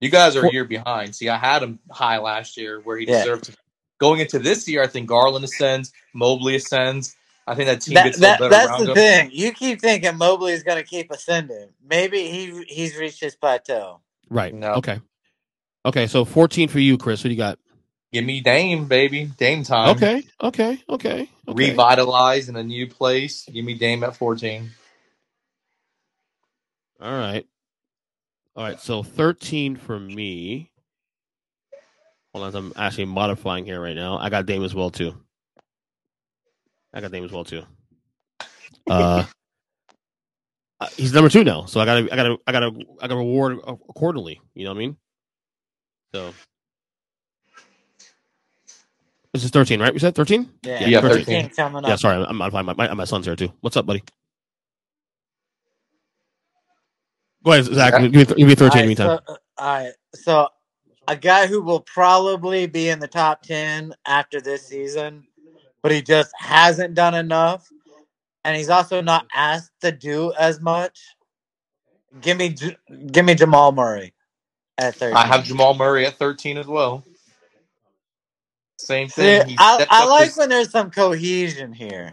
[0.00, 1.14] You guys are a year behind.
[1.14, 3.18] See, I had him high last year where he Yeah.
[3.20, 3.52] deserved to.
[3.98, 7.16] Going into this year, I think Garland ascends, Mobley ascends.
[7.48, 8.94] I think that team That, gets a little that better that's around the him.
[8.94, 9.30] thing.
[9.32, 11.70] You keep thinking Mobley is going to keep ascending.
[11.84, 14.00] Maybe he he's reached his plateau.
[14.30, 14.54] Right.
[14.54, 14.74] No.
[14.74, 15.00] Okay.
[15.86, 16.06] Okay.
[16.06, 17.20] So fourteen for you, Chris.
[17.24, 17.58] What do you got?
[18.12, 19.90] Give me Dame, baby, Dame time.
[19.90, 20.22] Okay.
[20.42, 20.82] Okay.
[20.88, 21.30] Okay.
[21.46, 21.70] Okay.
[21.70, 23.46] Revitalize in a new place.
[23.52, 24.70] Give me Dame at 14.
[27.00, 27.46] All right.
[28.56, 28.80] All right.
[28.80, 30.70] So thirteen for me.
[32.34, 34.18] Hold on, I'm actually modifying here right now.
[34.18, 35.14] I got Dame as well too.
[36.92, 37.62] I got Dame as well too.
[38.88, 39.24] Uh,
[40.80, 43.58] uh, he's number two now, so I gotta, I gotta, I gotta, I gotta reward
[43.66, 44.40] accordingly.
[44.54, 44.96] You know what I mean?
[46.14, 46.34] So
[49.32, 49.92] this is thirteen, right?
[49.92, 50.50] We said thirteen.
[50.62, 51.50] Yeah, Yeah, 13 13.
[51.50, 53.52] coming Yeah, sorry, I'm, I'm, my, my, my son's here too.
[53.60, 54.02] What's up, buddy?
[57.44, 57.94] Go ahead, Zach.
[57.94, 58.02] Zach?
[58.02, 58.70] Give me, give me thirteen.
[58.70, 60.48] All right, meantime, so, uh, all right, so
[61.06, 65.24] a guy who will probably be in the top ten after this season,
[65.82, 67.68] but he just hasn't done enough,
[68.44, 71.00] and he's also not asked to do as much.
[72.20, 72.54] Give me,
[73.12, 74.14] give me Jamal Murray
[74.78, 75.16] at thirteen.
[75.16, 77.04] I have Jamal Murray at 13 as well.
[78.88, 79.46] Same thing.
[79.48, 82.10] He I, I like his- when there's some cohesion here.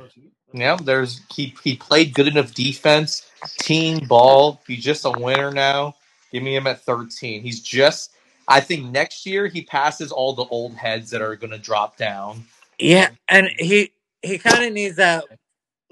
[0.53, 3.25] Yeah, there's he he played good enough defense,
[3.59, 4.61] team ball.
[4.67, 5.95] He's just a winner now.
[6.33, 7.43] Give me him at 13.
[7.43, 8.11] He's just
[8.47, 11.97] I think next year he passes all the old heads that are going to drop
[11.97, 12.45] down.
[12.77, 15.25] Yeah, and he he kind of needs that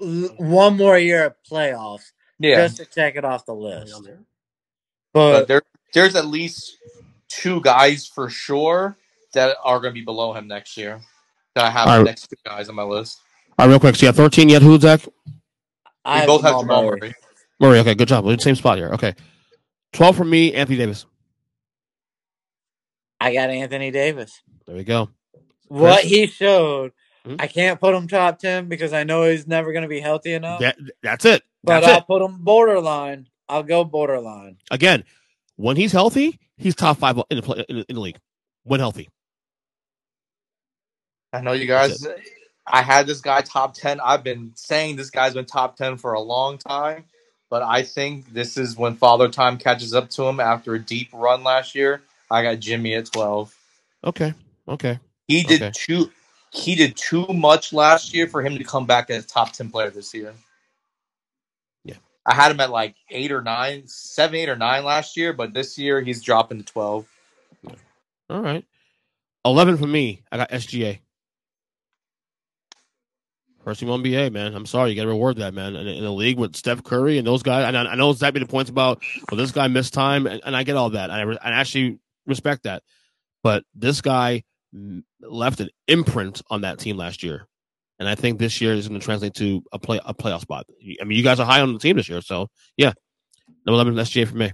[0.00, 2.56] l- one more year of playoffs Yeah.
[2.64, 3.94] just to check it off the list.
[5.14, 5.62] But But there
[5.94, 6.78] there's at least
[7.28, 8.96] two guys for sure
[9.34, 11.00] that are going to be below him next year.
[11.54, 13.18] That I have All the next two guys on my list.
[13.58, 13.94] all right, real quick.
[13.96, 14.62] So you have thirteen yet?
[14.62, 15.00] Who, Zach?
[16.04, 17.00] I We have both have Jamal Jamal Murray.
[17.00, 17.14] Murray.
[17.60, 17.78] Murray.
[17.80, 18.24] Okay, good job.
[18.24, 18.88] We're in the same spot here.
[18.94, 19.14] Okay,
[19.92, 20.52] twelve for me.
[20.54, 21.06] Anthony Davis.
[23.20, 24.42] I got Anthony Davis.
[24.66, 25.10] There we go.
[25.68, 26.10] What Chris?
[26.12, 26.92] he showed,
[27.24, 27.36] Hmm?
[27.38, 30.34] I can't put him top ten because I know he's never going to be healthy
[30.34, 30.60] enough.
[30.60, 31.42] That, that's it.
[31.62, 32.06] but That's I'll it.
[32.06, 33.28] put him borderline.
[33.48, 34.58] I'll go borderline.
[34.70, 35.04] Again,
[35.56, 38.18] when he's healthy, he's top five in the play, in the, in the league.
[38.64, 39.08] When healthy.
[41.34, 42.06] I know you guys.
[42.66, 44.00] I had this guy top 10.
[44.00, 47.04] I've been saying this guy's been top 10 for a long time,
[47.50, 51.08] but I think this is when Father Time catches up to him after a deep
[51.12, 52.02] run last year.
[52.30, 53.54] I got Jimmy at 12.
[54.04, 54.32] Okay.
[54.68, 54.98] Okay.
[55.26, 55.72] He did Okay.
[55.74, 56.10] too
[56.52, 59.90] he did too much last year for him to come back as top 10 player
[59.90, 60.32] this year.
[61.84, 61.96] Yeah.
[62.24, 65.52] I had him at like 8 or 9, 7, 8 or 9 last year, but
[65.52, 67.06] this year he's dropping to 12.
[68.30, 68.64] All right.
[69.44, 70.22] Eleven for me.
[70.32, 71.00] I got SGA.
[73.64, 74.54] First team NBA, man.
[74.54, 75.74] I'm sorry, you got to reward that, man.
[75.74, 78.34] In, in a league with Steph Curry and those guys, and I, I know Zach
[78.34, 81.10] made the points about, well, this guy missed time, and, and I get all that.
[81.10, 82.82] I, re- I actually respect that.
[83.42, 84.44] But this guy
[85.22, 87.48] left an imprint on that team last year,
[87.98, 90.66] and I think this year is going to translate to a play a playoff spot.
[91.00, 92.92] I mean, you guys are high on the team this year, so yeah.
[93.64, 94.52] Number eleven, SGA for me.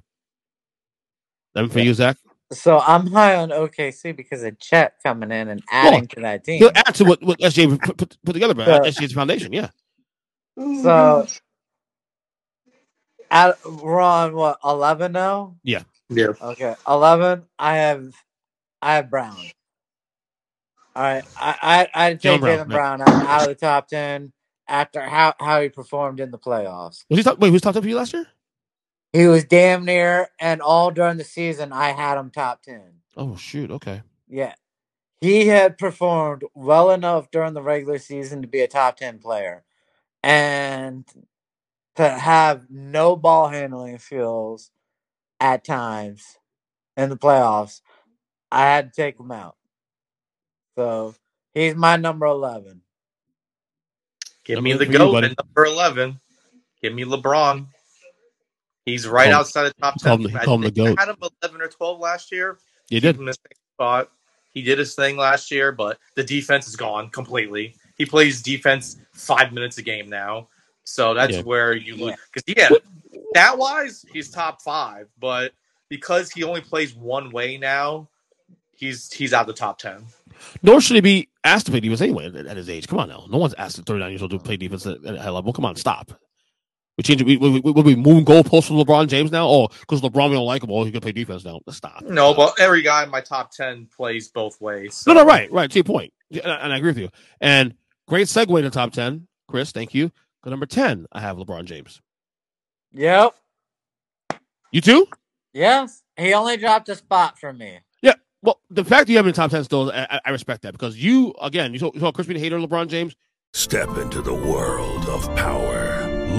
[1.54, 2.16] Eleven for you, Zach.
[2.52, 6.58] So I'm high on OKC because of Chet coming in and adding to that team.
[6.58, 9.68] He'll add to what, what SGA put, put, put together, but So- SGA's foundation, yeah.
[10.58, 10.82] Mm-hmm.
[10.82, 11.26] So
[13.30, 15.56] at, we're on what eleven now?
[15.62, 15.82] Yeah.
[16.08, 16.32] Yeah.
[16.42, 17.44] Okay, eleven.
[17.58, 18.12] I have
[18.82, 19.36] I have Brown.
[20.96, 22.68] All right, I I I'd Jaylen take Brown, Jaylen.
[22.68, 24.32] Brown out, out of the top ten
[24.66, 27.04] after how how he performed in the playoffs.
[27.08, 28.26] Was he top, wait, who was top ten for you last year?
[29.12, 33.02] He was damn near, and all during the season, I had him top ten.
[33.16, 34.02] Oh shoot, okay.
[34.28, 34.54] Yeah,
[35.20, 39.64] he had performed well enough during the regular season to be a top ten player,
[40.22, 41.06] and
[41.96, 44.70] to have no ball handling skills
[45.40, 46.38] at times
[46.96, 47.82] in the playoffs,
[48.52, 49.56] I had to take him out.
[50.76, 51.14] So
[51.54, 52.82] he's my number eleven.
[54.44, 56.20] Give Number me the for GOAT at number 11.
[56.82, 57.68] Give me LeBron.
[58.86, 60.30] He's right Call outside the top he called 10.
[60.30, 60.98] him- he called him the think I GOAT.
[61.00, 62.58] had him 11 or 12 last year.
[62.88, 63.14] You did.
[63.16, 64.10] him in the same spot.
[64.52, 67.76] He did his thing last year, but the defense is gone completely.
[67.96, 70.48] He plays defense five minutes a game now.
[70.84, 71.42] So that's Yeah.
[71.42, 72.16] where you lose.
[72.32, 72.68] Because, yeah,
[73.34, 75.06] that wise, he's top five.
[75.20, 75.52] But
[75.88, 78.08] because he only plays one way now,
[78.74, 80.06] he's he's out the top 10.
[80.62, 82.88] Nor should he be asked to play defense anyway at, at his age.
[82.88, 83.26] Come on now.
[83.30, 85.52] No one's asked at 39 years old to play defense at, at a high level.
[85.52, 86.12] Come on, stop.
[86.98, 87.26] We change it.
[87.26, 89.46] We, we, we, we moving goalposts for LeBron James now?
[89.48, 90.70] Oh, because LeBron we don't like him.
[90.70, 91.60] Oh, he can play defense now.
[91.66, 92.02] Let's stop.
[92.02, 95.02] No, but every guy in my top 10 plays both ways.
[95.06, 95.70] No, no, right, right.
[95.70, 96.12] To your point.
[96.28, 97.08] Yeah, And, and I agree with you.
[97.40, 97.74] And
[98.06, 99.26] great segue to top 10.
[99.48, 100.10] Chris, thank you.
[100.44, 102.00] Go number 10, I have LeBron James.
[102.92, 103.34] Yep.
[104.72, 105.06] You too?
[105.52, 106.02] Yes.
[106.16, 107.78] He only dropped a spot for me.
[108.02, 108.14] Yeah.
[108.42, 110.62] Well, the fact that you have him in top 10 still, I, I- I respect
[110.62, 113.16] that because you, again, you saw, you saw Chris being a hater of LeBron James.
[113.52, 116.09] Step into the world of power,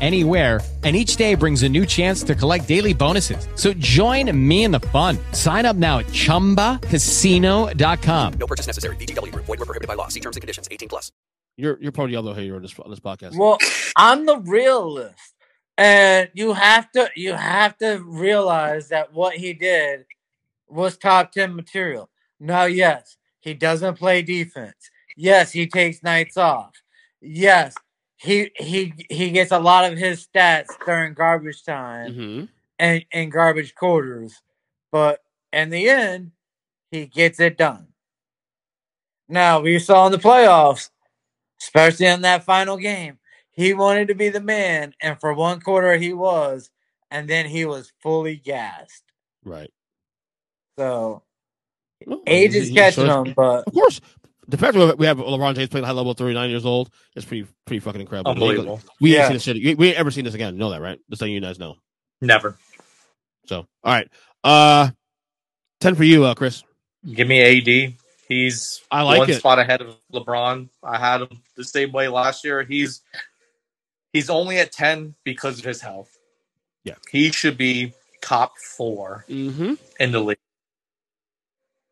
[0.00, 3.48] anywhere and each day brings a new chance to collect daily bonuses.
[3.56, 5.18] So join me in the fun.
[5.32, 8.32] Sign up now at ChumbaCasino.com.
[8.34, 8.94] No purchase necessary.
[8.96, 9.46] VGW Group.
[9.46, 10.06] Void were prohibited by law.
[10.06, 10.68] See terms and conditions.
[10.70, 11.10] 18 plus.
[11.56, 13.36] You're you're probably the other hater on this on this podcast.
[13.36, 13.58] Well,
[13.96, 15.34] I'm the realist,
[15.78, 20.04] and you have to you have to realize that what he did
[20.68, 22.10] was top ten material.
[22.38, 24.90] Now, yes, he doesn't play defense.
[25.16, 26.72] Yes, he takes nights off.
[27.22, 27.74] Yes,
[28.26, 32.44] he he he gets a lot of his stats during garbage time Mm-hmm.
[32.78, 34.42] and and garbage quarters,
[34.92, 35.22] but
[35.52, 36.32] in the end,
[36.90, 37.88] he gets it done.
[39.28, 40.90] Now we saw in the playoffs,
[41.60, 43.18] especially in that final game,
[43.50, 46.70] he wanted to be the man, and for one quarter he was,
[47.10, 49.04] and then he was fully gassed.
[49.44, 49.72] Right.
[50.78, 51.22] So
[52.06, 54.00] Well, age is catching him, but Of course,
[54.48, 57.24] the fact that we have LeBron James playing high level at 39 years old is
[57.24, 58.30] pretty pretty fucking incredible.
[58.30, 58.80] Unbelievable.
[59.00, 59.28] We, yeah.
[59.28, 59.78] ain't seen this shit.
[59.78, 60.54] We ain't ever seen this again.
[60.54, 60.98] You know that, right?
[61.10, 61.76] Just so you guys know.
[62.20, 62.56] Never.
[63.46, 64.08] So, all right.
[64.42, 64.90] Uh,
[65.80, 66.62] 10 for you, uh, Chris.
[67.12, 67.94] Give me AD.
[68.28, 69.34] He's I like one it.
[69.34, 70.68] spot ahead of LeBron.
[70.82, 72.62] I had him the same way last year.
[72.64, 73.02] He's
[74.12, 76.16] he's only at 10 because of his health.
[76.84, 76.94] Yeah.
[77.10, 77.92] He should be
[78.22, 79.74] top 4 mm-hmm.
[80.00, 80.38] in the league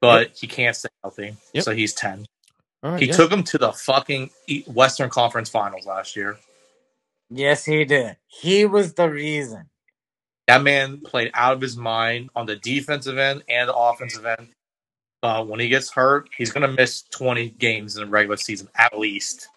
[0.04, 0.36] but yep.
[0.36, 1.34] he can't stay healthy.
[1.54, 1.64] Yep.
[1.64, 2.26] So he's 10
[2.92, 3.14] right, he yeah.
[3.14, 6.36] took him to the fucking E- Western Conference Finals last year.
[7.30, 8.16] yes, he did.
[8.26, 9.68] He was the reason.
[10.46, 14.48] That man played out of his mind on the defensive end and the offensive end.
[15.22, 18.68] Uh, when he gets hurt, he's going to miss 20 games in the regular season
[18.74, 19.48] at least.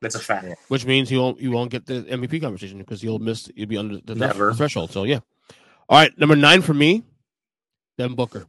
[0.00, 0.46] That's a fact.
[0.68, 3.76] Which means he won't he won't get the MVP conversation because he'll miss he'll be
[3.78, 4.52] under the Never.
[4.52, 4.92] threshold.
[4.92, 5.20] So yeah.
[5.88, 7.02] All right, number nine for me,
[7.98, 8.46] Devin Booker.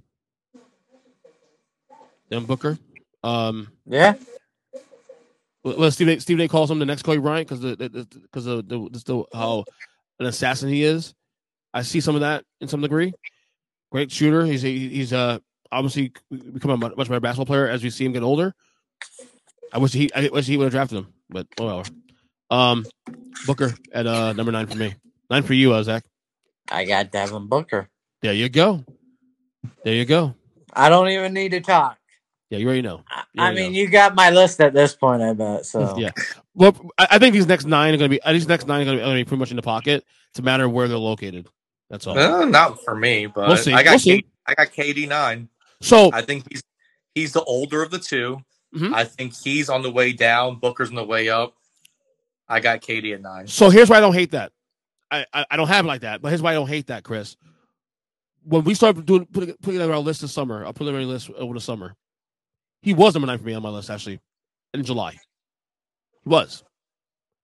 [2.30, 2.78] Devin Booker.
[3.24, 4.16] Um, Yeah.
[5.64, 7.76] well, Stephen A, Stephen A calls him the next Kobe Bryant because the
[8.24, 9.66] because of the, the, the how
[10.20, 11.14] an assassin he is.
[11.74, 13.14] I see some of that in some degree.
[13.92, 14.46] Great shooter.
[14.46, 15.40] He's he's uh
[15.72, 16.14] obviously
[16.54, 18.54] become a much better basketball player as we see him get older.
[19.74, 21.84] I wish he I wish he would have drafted him, but oh well.
[22.50, 22.86] Um,
[23.46, 24.96] Booker at uh number nine for me.
[25.30, 26.04] Nine for you, uh, Zach.
[26.72, 27.90] I got Devin Booker.
[28.22, 28.84] There you go.
[29.84, 30.36] There you go.
[30.74, 31.98] I don't even need to talk.
[32.50, 33.04] Yeah, you already know.
[33.34, 35.66] You I already mean, you got my list at this point, I bet.
[35.66, 36.12] So Yeah.
[36.54, 38.22] Well, I, I think these next nine are going to be.
[38.22, 40.06] uh, These next nine are going to be pretty much in the pocket.
[40.32, 41.48] It's a matter of where they're located.
[41.90, 42.18] That's all.
[42.18, 43.74] Uh, not for me, but We'll see.
[43.74, 44.22] I got We'll see.
[44.22, 45.50] K- I got KD nine.
[45.82, 46.64] So I think he's
[47.16, 48.40] he's the older of the 2
[48.76, 48.94] Mhm.
[48.94, 50.60] I think he's on the way down.
[50.60, 51.54] Booker's on the way up.
[52.50, 53.48] I got KD at nine.
[53.48, 54.52] So here's why I don't hate that.
[55.10, 57.04] I, I, I don't have it like that, but here's why I don't hate that,
[57.04, 57.38] Chris.
[58.44, 60.96] When we started doing putting, putting together our list this summer, I'll put it on
[60.96, 61.96] our preliminary list over the summer,
[62.82, 64.20] he was number nine for me on my list actually
[64.74, 65.12] in July.
[66.24, 66.64] He was,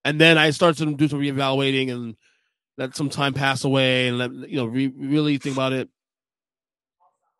[0.04, 2.16] and then I started to do some reevaluating and
[2.76, 5.88] let some time pass away and let you know re- really think about it.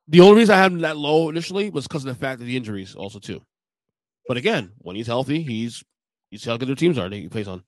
[0.08, 2.46] The only reason I had him that low initially was because of the fact of
[2.46, 3.40] the injuries, also too.
[4.28, 5.82] But again, when he's healthy, he's
[6.30, 7.62] you see how good their teams are that he plays on.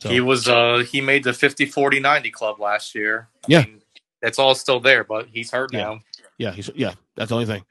[0.00, 3.28] So- He was uh he made the 50 40 90 club last year.
[3.44, 3.62] I Yeah.
[3.64, 3.82] mean,
[4.22, 5.80] it's all still there, but he's hurt Yeah.
[5.80, 6.00] now.
[6.38, 7.64] Yeah, he's yeah, that's the only thing.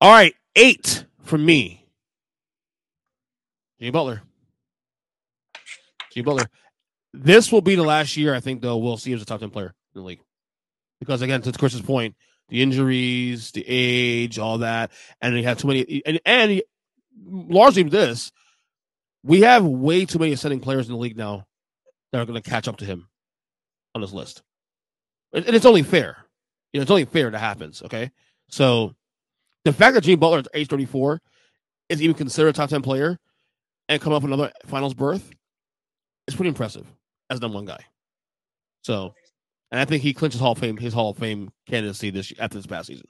[0.00, 1.86] All right, eight for me.
[3.78, 4.22] Jimmy Butler.
[6.12, 6.46] Jimmy Butler.
[7.12, 9.40] This will be the last year, I think, though, we'll see him as a top
[9.40, 10.20] 10 player in the league.
[11.00, 12.14] Because, again, to Chris's point,
[12.48, 14.90] the injuries, the age, all that,
[15.20, 16.02] and he had too many.
[16.06, 16.62] And, and
[17.26, 18.32] largely this,
[19.22, 21.46] we have way too many ascending players in the league now
[22.12, 23.08] that are going to catch up to him
[23.94, 24.42] on this list.
[25.32, 26.16] And it's only fair.
[26.72, 27.82] You know, it's only fair that happens.
[27.82, 28.10] Okay,
[28.48, 28.94] so
[29.64, 31.20] the fact that Jimmy Butler at age thirty four
[31.88, 33.18] is even considered a top ten player
[33.88, 35.30] and come up with another finals berth
[36.26, 36.86] is pretty impressive
[37.30, 37.80] as number one guy.
[38.82, 39.14] So,
[39.70, 42.56] and I think he clinches Hall of Fame his Hall of Fame candidacy this after
[42.58, 43.06] this past season.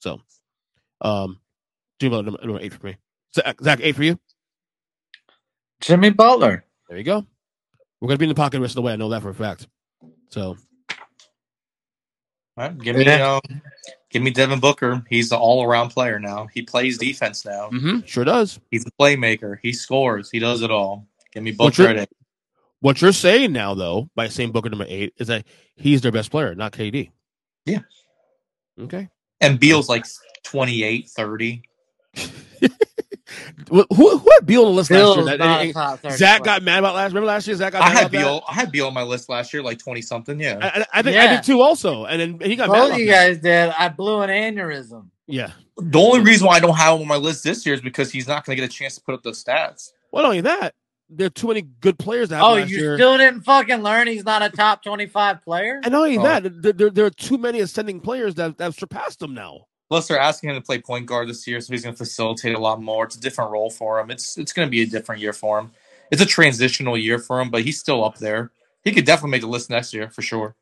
[0.00, 0.20] So,
[1.00, 1.40] um,
[1.98, 2.96] Jimmy Butler number, number eight for me.
[3.34, 4.18] Zach, Zach, eight for you.
[5.80, 6.64] Jimmy Butler.
[6.88, 7.24] There you go.
[8.00, 8.92] We're gonna be in the pocket the rest of the way.
[8.92, 9.66] I know that for a fact.
[10.30, 10.56] So,
[12.56, 13.36] All right, give me Yeah.
[13.36, 13.62] um,
[14.10, 15.04] give me Devin Booker.
[15.08, 16.48] He's the all around player now.
[16.52, 17.70] He plays defense now.
[17.70, 18.60] mhm, sure does.
[18.70, 19.58] He's a playmaker.
[19.62, 20.30] He scores.
[20.30, 21.06] He does it all.
[21.32, 22.16] Give me What Booker you're- at eight.
[22.80, 25.44] What you're saying now, though, by saying Booker number eight, is that
[25.76, 27.10] he's their best player, not KD.
[27.66, 27.80] Yeah.
[28.80, 29.08] Okay.
[29.40, 30.06] And Beal's like
[30.44, 31.62] 28, 30.
[33.68, 35.38] Who, who who had Beal on the list Beal's last year?
[35.38, 36.54] That, not top Zach player.
[36.54, 37.10] got mad about last.
[37.10, 37.56] Remember last year?
[37.56, 37.82] Zach got.
[37.82, 38.18] I had about that?
[38.18, 38.42] Beal.
[38.48, 40.40] I had Beal on my list last year, like 20 something.
[40.40, 40.58] Yeah.
[40.60, 42.04] I, I- I think I did too, also.
[42.06, 42.74] And then he got mad.
[42.78, 43.12] Both About you that.
[43.12, 43.70] guys did.
[43.78, 45.08] I blew an aneurysm.
[45.26, 45.52] Yeah.
[45.76, 48.10] The only reason why I don't have him on my list this year is because
[48.10, 49.90] he's not going to get a chance to put up those stats.
[50.12, 50.74] Well, not only that,
[51.08, 52.28] there are too many good players.
[52.30, 52.96] That Oh, last you year.
[52.96, 55.80] still didn't fucking learn he's not a top 25 player?
[55.82, 56.22] And not only Oh.
[56.22, 59.66] that, there, there, there are too many ascending players that, that have surpassed him now.
[59.90, 62.54] Plus, they're asking him to play point guard this year, so he's going to facilitate
[62.54, 63.04] a lot more.
[63.04, 64.08] It's a different role for him.
[64.08, 65.72] It's it's going to be a different year for him.
[66.12, 68.52] It's a transitional year for him, but he's still up there.
[68.84, 70.54] He could definitely make the list next year for sure.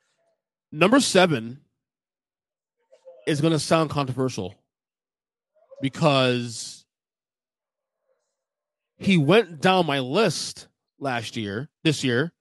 [0.72, 1.60] Number seven
[3.26, 4.54] is going to sound controversial
[5.82, 6.86] because
[8.96, 10.68] he went down my list
[10.98, 12.32] last year, this year,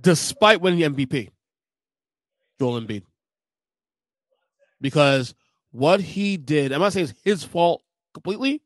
[0.00, 1.30] despite winning the MVP.
[2.60, 3.02] Joel Embiid.
[4.80, 5.34] Because
[5.72, 7.82] what he did, I'm not saying it's his fault
[8.14, 8.62] completely,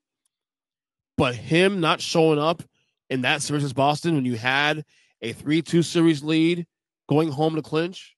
[1.17, 2.63] but him not showing up
[3.09, 4.85] in that series Boston when you had
[5.23, 6.67] a 3 2 series lead
[7.09, 8.17] going home to clinch,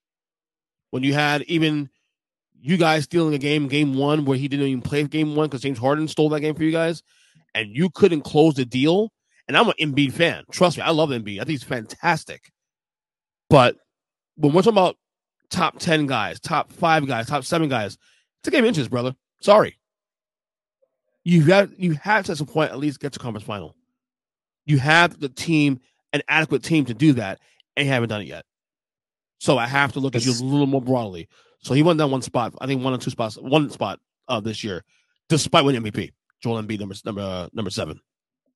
[0.90, 1.90] when you had even
[2.60, 5.62] you guys stealing a game, game one, where he didn't even play game one because
[5.62, 7.02] James Harden stole that game for you guys,
[7.54, 9.12] and you couldn't close the deal.
[9.46, 10.44] And I'm an Embiid fan.
[10.50, 11.36] Trust me, I love Embiid.
[11.36, 12.50] I think he's fantastic.
[13.48, 13.76] But
[14.36, 14.96] when we're talking about
[15.50, 17.96] top 10 guys, top five guys, top seven guys,
[18.40, 19.14] it's a game of inches, brother.
[19.40, 19.76] Sorry.
[21.24, 23.74] You have you have to at some point at least get to conference final.
[24.64, 25.80] You have the team,
[26.12, 27.38] an adequate team to do that,
[27.76, 28.44] and you haven't done it yet.
[29.40, 31.28] So I have to look at you a little more broadly.
[31.60, 32.54] So he went down one spot.
[32.60, 34.84] I think one or two spots, one spot uh, this year,
[35.28, 36.12] despite winning MVP.
[36.42, 38.00] Joel Embiid, number number uh, number seven.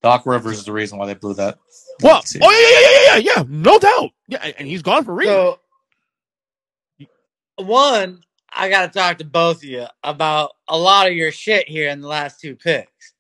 [0.03, 1.59] Doc Rivers is the reason why they blew that.
[2.03, 4.11] Well, oh yeah, yeah, yeah, yeah, yeah, no doubt.
[4.29, 5.61] Yeah, and- and he's gone for real.
[7.01, 7.07] So,
[7.65, 8.23] one,
[8.55, 11.89] I got to talk to both of you about a lot of your shit here
[11.89, 13.15] in the last two picks.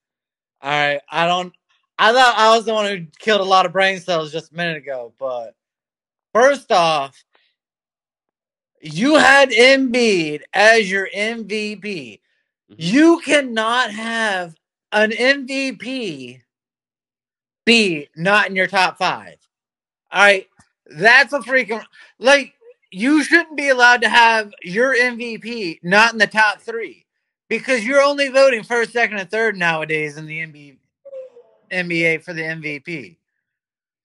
[0.60, 1.00] All right.
[1.10, 1.52] I don't,
[1.98, 4.56] I thought I was the one who killed a lot of brain cells just a
[4.56, 5.54] minute ago, but
[6.32, 7.24] first off,
[8.80, 11.82] you had Embiid as your MVP.
[11.82, 12.74] Mm-hmm.
[12.76, 14.54] You cannot have
[14.90, 16.40] an MVP
[17.64, 19.36] be not in your top five.
[20.10, 20.46] All right.
[20.86, 21.84] That's a freaking
[22.18, 22.54] like
[22.92, 27.06] you shouldn't be allowed to have your MVP not in the top three
[27.48, 30.76] because you're only voting first, second, and third nowadays in the NBA,
[31.72, 33.16] NBA for the MVP.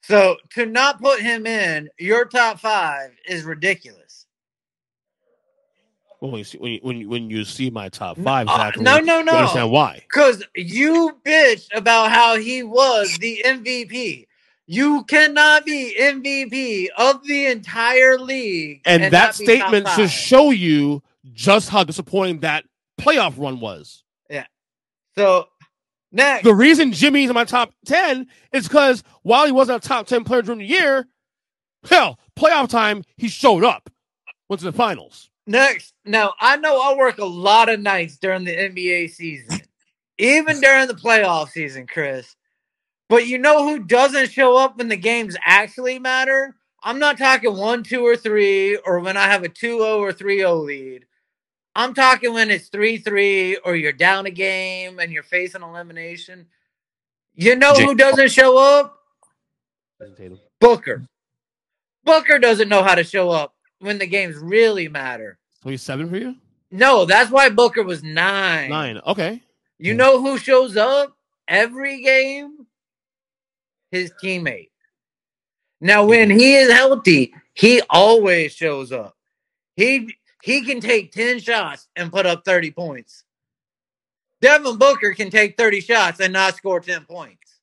[0.04, 4.26] So to not put him in your top five is ridiculous.
[6.20, 9.00] When you see, when you, when you, when you see my top five, Zachary, no,
[9.00, 9.34] no, you no.
[9.34, 9.96] understand why?
[9.96, 14.27] Because you bitched about how he was the MVP.
[14.68, 18.82] You cannot be MVP of the entire league.
[18.86, 21.02] And, that be top statement should show you
[21.34, 22.66] just how disappointing that
[23.00, 24.04] playoff run was.
[24.30, 24.46] Yeah.
[25.16, 25.48] So
[26.12, 30.06] next, The reason Jimmy's in my top 10 is because while he wasn't a top
[30.08, 31.08] 10 player during the year,
[31.90, 33.90] hell, playoff time, he showed up.
[34.50, 35.30] Went to the finals.
[35.46, 39.62] Next, now I know I work a lot of nights during the NBA season,
[40.18, 42.36] even during the playoff season, Chris.
[43.10, 46.56] But you know who doesn't show up when the games actually matter?
[46.84, 50.14] I'm not talking one, two, or three, or when I have a 2 0 or
[50.14, 51.06] 3 0 lead.
[51.76, 56.48] I'm talking when it's 3 3 or you're down a game and you're facing elimination.
[57.36, 59.00] You know who doesn't show up?
[60.60, 61.06] Booker.
[62.04, 65.38] Booker doesn't know how to show up when the games really matter.
[65.64, 66.36] So he's seven for you?
[66.72, 68.70] No, that's why Booker was nine.
[68.70, 69.00] Nine.
[69.06, 69.42] Okay.
[69.78, 71.16] You know who shows up
[71.48, 72.66] every game?
[73.92, 74.70] His teammate.
[75.80, 79.16] Now, when he is healthy, he always shows up.
[79.76, 83.24] He he can take 10 shots and put up 30 points.
[84.42, 87.60] Devin Booker can take 30 shots and not score 10 points.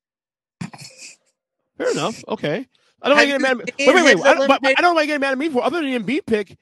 [1.79, 2.25] Fair enough.
[2.29, 2.66] Okay.
[3.03, 3.61] I don't want to get mad.
[3.61, 3.87] At me.
[3.87, 4.25] Wait, wait, wait.
[4.25, 5.99] I, but, but I don't want to get mad at me for other than the
[5.99, 6.57] Embiid pick.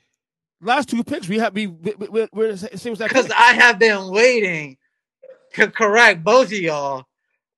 [0.61, 3.09] Last two picks, we have we we- we- we're the same as that.
[3.09, 3.31] Because.
[3.31, 4.77] I have been waiting
[5.55, 7.07] to correct both of y'all,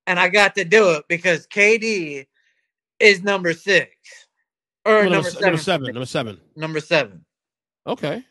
[0.07, 2.27] and I got to do it because KD
[2.99, 3.91] is number six.
[4.85, 5.41] Or Well, number, number, seven.
[5.41, 5.93] number seven.
[5.93, 6.41] Number seven.
[6.55, 7.25] Number seven.
[7.87, 8.23] Okay.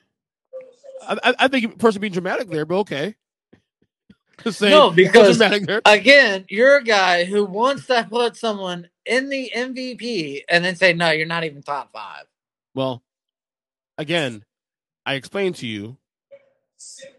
[1.06, 3.14] I, I, think person being dramatic there, but okay.
[4.50, 5.40] Saying, No, because
[5.84, 10.92] again, you're a guy who wants to put someone in the MVP and then say,
[10.92, 12.24] no, you're not even top five.
[12.74, 13.02] Well,
[13.98, 14.44] again,
[15.06, 15.96] I explained to you,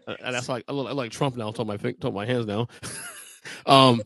[0.06, 1.50] and that's like I look like Trump now.
[1.52, 2.68] Told my told my hands now.
[3.66, 4.02] um,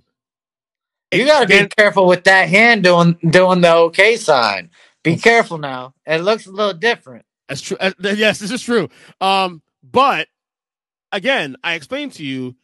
[1.12, 4.70] You got to be careful with that hand doing doing the okay sign.
[5.02, 5.94] Be careful now.
[6.06, 7.24] It looks a little different.
[7.48, 7.76] That's true.
[7.80, 8.88] Uh, yes, this is true.
[9.20, 10.28] Um, but
[11.10, 12.54] again, I explained to you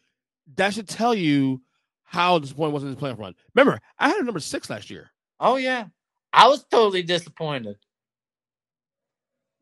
[0.57, 1.61] that should tell you
[2.05, 3.35] how disappointed was in his playoff run.
[3.55, 5.11] Remember, I had a number six last year.
[5.41, 5.87] Oh yeah,
[6.33, 7.77] I was totally disappointed.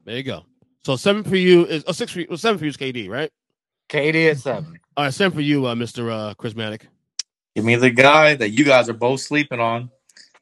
[0.04, 0.44] There you go.
[0.84, 2.76] So seven for you is a oh six for you, well, seven for you is
[2.76, 3.30] KD, right?
[3.88, 4.78] KD at seven.
[4.96, 6.82] All right, seven for you, uh, Mister uh, Charismatic.
[7.54, 9.90] Give me the guy that you guys are both sleeping on.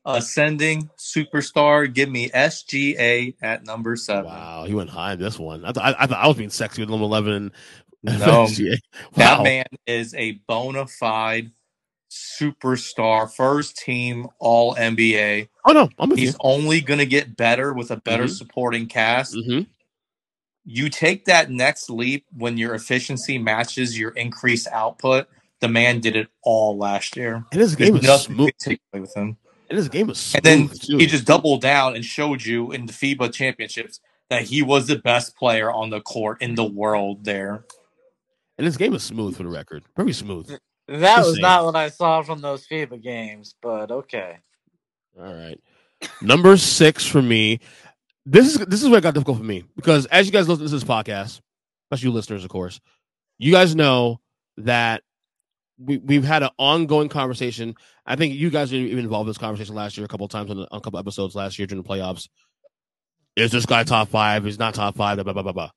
[0.04, 1.92] Ascending superstar.
[1.92, 4.24] Give me SGA at number seven.
[4.24, 5.64] Wow, he went high in this one.
[5.64, 7.52] I, th- I, I thought I was being sexy with number eleven.
[8.04, 8.78] No, SGA.
[9.14, 11.52] that man is a bona fide
[12.10, 15.48] superstar, first team All NBA.
[15.64, 16.38] Oh no, I'm He's you.
[16.40, 18.36] only going to get better with a better Mhm.
[18.36, 19.36] supporting cast.
[19.36, 19.70] Mm-hmm.
[20.64, 25.28] You take that next leap when your efficiency matches your increased output.
[25.62, 27.44] The man did it all last year.
[27.52, 28.50] And his game is nothing smooth.
[28.66, 29.36] you can with him.
[29.70, 30.98] And his game is And then too.
[30.98, 34.96] he just doubled down and showed you in the FIBA championships that he was the
[34.96, 37.64] best player on the court in the world there.
[38.58, 40.48] and his game was smooth for the record, very smooth.
[40.88, 41.42] That Just was saying.
[41.42, 44.38] not what I saw from those FIBA games, but okay.
[45.18, 45.58] All right.
[46.20, 47.60] Number six for me.
[48.26, 50.64] This is this is where it got difficult for me because as you guys listen
[50.66, 51.40] to this podcast,
[51.86, 52.80] especially you listeners, of course,
[53.38, 54.20] you guys know
[54.58, 55.02] that
[55.84, 57.74] we we've had an ongoing conversation.
[58.06, 60.30] I think you guys were even involved in this conversation last year a couple of
[60.30, 62.28] times on, on a couple episodes last year during the playoffs.
[63.36, 64.44] Is this guy top five?
[64.44, 65.16] He's not top five.
[65.22, 65.70] Blah blah blah blah.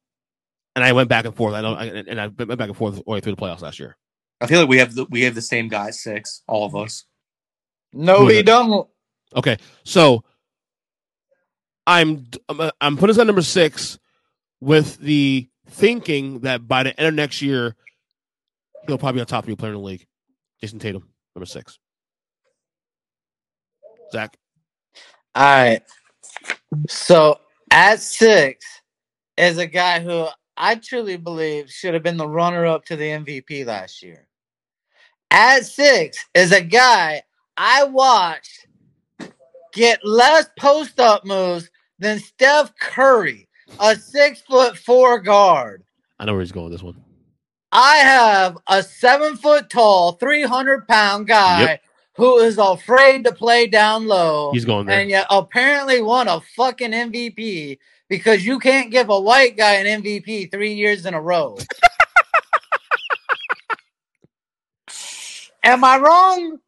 [0.76, 1.54] And I went back and forth.
[1.54, 3.62] I don't, I, and I went back and forth all the way through the playoffs
[3.62, 3.96] last year.
[4.42, 7.06] I feel like we have the we have the same guy six, all of us.
[7.94, 8.88] No, we don't.
[9.36, 10.24] Okay, so
[11.88, 13.98] I'm I'm, I'm putting this at number six
[14.60, 17.76] with the thinking that by the end of next year
[18.88, 20.06] he'll probably be a top three player in the league.
[20.62, 21.80] Jayson Tatum, number six.
[24.12, 24.38] Zach,
[25.34, 25.82] All right.
[26.88, 27.40] So
[27.72, 28.66] at six
[29.38, 30.28] is a guy who
[30.58, 34.28] I truly believe should have been the runner up to the MVP last year.
[35.32, 37.24] At six is a guy
[37.58, 38.68] I watched
[39.74, 41.70] get less post up moves
[42.00, 43.48] than Steph Curry,
[43.80, 45.84] a six foot four guard.
[46.20, 47.05] I know where he's going with this one.
[47.78, 51.82] I have a seven foot tall, 300 pound guy Yep.
[52.16, 54.52] who is afraid to play down low.
[54.54, 54.98] He's going there.
[55.02, 60.02] And yet apparently won a fucking MVP because you can't give a white guy an
[60.02, 61.58] MVP three years in a row.
[65.64, 66.60] Am I wrong?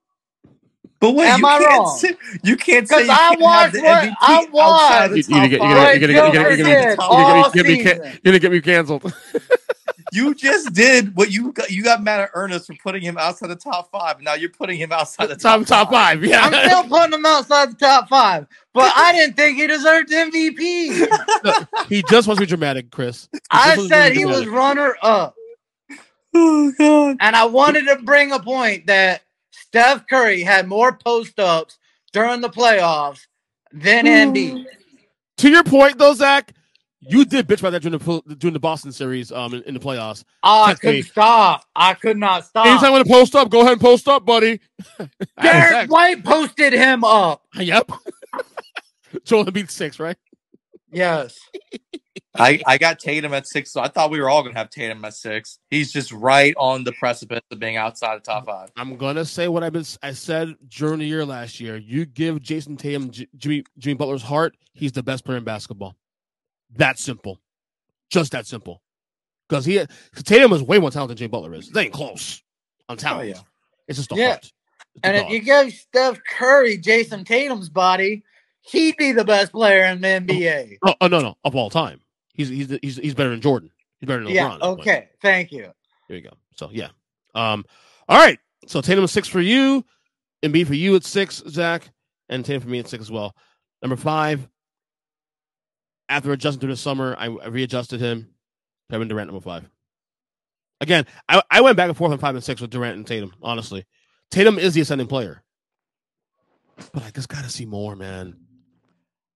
[0.99, 1.97] But wait, Am you I can't wrong?
[1.99, 5.11] say you can't say you I can't have watched the MVP I outside watched.
[5.11, 6.01] the You- top you- you- five.
[6.01, 7.19] you- you- you- you- you- you- Joker you- did you- all
[7.53, 8.01] you- you- you- season.
[8.23, 9.03] You're gonna get me canceled.
[10.11, 11.69] You just did what you got.
[11.69, 14.21] You got mad at Ernest for putting him outside the top five.
[14.21, 16.23] Now you're putting him outside the top, top top five.
[16.23, 16.41] Yeah.
[16.41, 21.87] I'm still putting him outside the top five, but I didn't think he deserved MVP.
[21.89, 23.27] he just wants to be dramatic, Chris.
[23.31, 25.35] He I wants to be said he was runner up.
[26.33, 27.17] Oh god!
[27.19, 31.77] And I wanted to bring a point that Steph Curry had more post ups
[32.13, 33.25] during the playoffs
[33.71, 34.65] than Embiid.
[35.37, 36.53] To your point, though, Zach,
[37.09, 39.79] you did bitch about that during the during the Boston series um in, in the
[39.79, 40.23] playoffs.
[40.43, 41.65] Oh, I couldn't stop.
[41.75, 42.67] I could not stop.
[42.67, 44.59] Anytime I want to post up, go ahead and post up, buddy.
[45.41, 47.43] Derek White posted him up.
[47.55, 47.91] Yep.
[49.23, 50.17] Joel Embiid six, right?
[50.91, 51.39] Yes.
[52.39, 55.03] I, I got Tatum at six, so I thought we were all gonna have Tatum
[55.05, 55.57] at six.
[55.69, 58.69] He's just right on the precipice of being outside the top five.
[58.75, 61.77] I'm gonna say what I've been I said during the year last year.
[61.77, 65.95] You give Jayson Tatum J- Jimmy Jimmy Butler's heart, he's the best player in basketball.
[66.75, 67.39] That simple,
[68.09, 68.81] just that simple.
[69.47, 69.83] Because he
[70.23, 71.69] Tatum is way more talented than Jimmy Butler is.
[71.69, 72.43] They ain't close
[72.89, 73.29] on talent.
[73.29, 73.39] yeah.
[73.87, 74.27] It's just a Yeah.
[74.31, 74.51] heart.
[75.03, 75.31] And if dog.
[75.31, 78.23] you give Steph Curry Jayson Tatum's body,
[78.61, 80.77] he'd be the best player in the NBA.
[80.83, 82.01] oh, oh, no no of all time,
[82.33, 83.71] he's he's he's he's better than Jordan.
[83.99, 84.57] He's better than Yeah.
[84.57, 84.61] LeBron.
[84.79, 85.09] Okay.
[85.21, 85.71] Thank you.
[86.09, 86.33] There you go.
[86.55, 86.89] So yeah.
[87.35, 87.63] Um.
[88.09, 88.39] All right.
[88.65, 89.85] So Tatum is six for you,
[90.43, 91.89] Embiid for you at six, Zach,
[92.27, 93.33] and Tatum for me at six as well.
[93.81, 94.47] Number five.
[96.09, 98.29] After adjusting through the summer, I, I readjusted him.
[98.89, 99.69] Kevin Durant, number five.
[100.79, 103.33] Again, I, I went back and forth on five and six with Durant and Tatum.
[103.41, 103.85] Honestly,
[104.31, 105.43] Tatum is the ascending player,
[106.93, 108.37] but I just got to see more, man.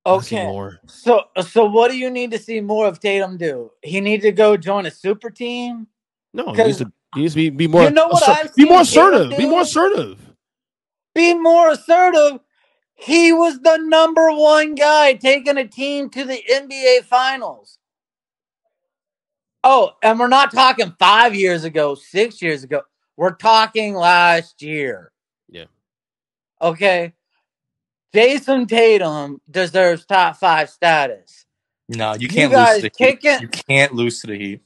[0.06, 0.44] Okay.
[0.44, 0.80] more.
[0.88, 3.72] So, so what do you need to see more of Tatum do?
[3.82, 5.88] He need to go join a super team.
[6.34, 7.84] No, he needs to, he needs to be, be more.
[7.84, 9.38] You know what asser- I've be more assertive.
[9.38, 10.20] Be more assertive.
[11.14, 12.40] Be more assertive.
[13.02, 17.80] He was the number one guy taking a team to the NBA Finals.
[19.64, 22.82] Oh, and we're not talking five years ago, six years ago.
[23.18, 25.12] We're talking last year.
[25.50, 25.66] Yeah.
[26.62, 27.14] Okay.
[28.14, 31.46] Jayson Tatum deserves top five status.
[31.90, 33.42] No, you You can't guys lose to the Heat.
[33.42, 34.62] You can't lose to the Heat.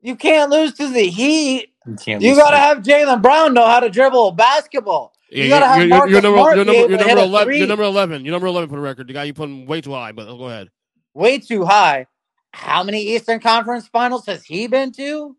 [0.00, 1.68] You can't lose to the Heat.
[1.86, 5.11] You You got to to- have Jaylen Brown know how to dribble a basketball.
[5.32, 7.46] Yeah, You got to have you're, you're, number, Smart you're, number, you're number eleven.
[7.46, 7.58] three.
[7.58, 8.24] You're number eleven.
[8.24, 9.08] You're number eleven for the record.
[9.08, 10.68] The guy you putting way too high, but go ahead.
[11.14, 12.06] Way too high.
[12.52, 15.34] How many Eastern Conference Finals has he been to?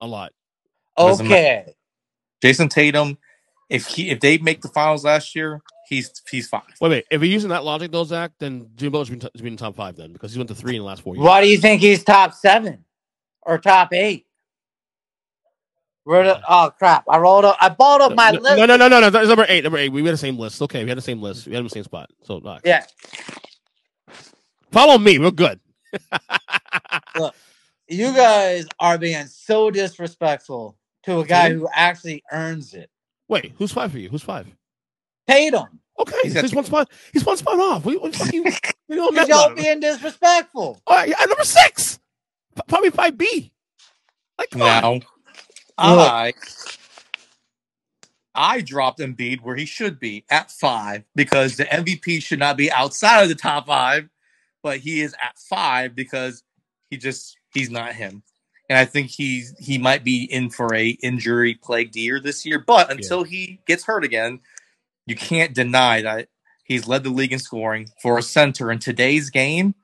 [0.00, 0.32] A lot.
[0.96, 1.74] Okay.
[2.40, 3.18] Jayson Tatum,
[3.68, 6.62] if he if they make the finals last year, he's he's fine.
[6.80, 7.04] Wait, wait.
[7.10, 9.56] If you're using that logic, though, Zach, then Jimmy Butler should be, should be in
[9.56, 11.24] the top five then because he went to three in the last four years.
[11.24, 12.84] Why do you think he's top seven
[13.42, 14.26] or top eight?
[16.04, 17.04] Where the, oh crap!
[17.08, 17.56] I rolled up.
[17.60, 18.56] I balled up my no, list.
[18.56, 19.10] no, no, no, no, no.
[19.10, 19.62] That's number eight.
[19.62, 19.92] Number eight.
[19.92, 20.60] We had the same list.
[20.60, 21.46] Okay, we had the same list.
[21.46, 22.10] We had the same spot.
[22.24, 22.60] So, nice.
[22.64, 22.84] Yeah.
[24.72, 25.18] Follow me.
[25.18, 25.60] We're good.
[27.16, 27.34] Look,
[27.88, 32.90] you guys are being so disrespectful to a guy who actually earns it.
[33.28, 34.08] Wait, who's five for you?
[34.08, 34.46] Who's five?
[35.28, 35.80] Tatum.
[35.98, 36.90] Okay, he's, one spot.
[37.12, 37.84] He's one spot off.
[37.84, 38.40] We, we, we,
[38.88, 40.80] we don't Because y'all being disrespectful.
[40.86, 42.00] All right, yeah, number six.
[42.56, 43.52] P- Probably five B.
[44.38, 45.02] Like, come on.
[45.78, 46.32] I
[48.34, 52.72] I dropped Embiid where he should be at five because the MVP should not be
[52.72, 54.08] outside of the top five,
[54.62, 56.42] but he is at five because
[56.90, 58.22] he just he's not him.
[58.68, 62.58] And I think he's he might be in for a injury plagued year this year.
[62.58, 64.40] But until he gets hurt again,
[65.06, 66.28] you can't deny that
[66.64, 69.74] he's led the league in scoring for a center in today's game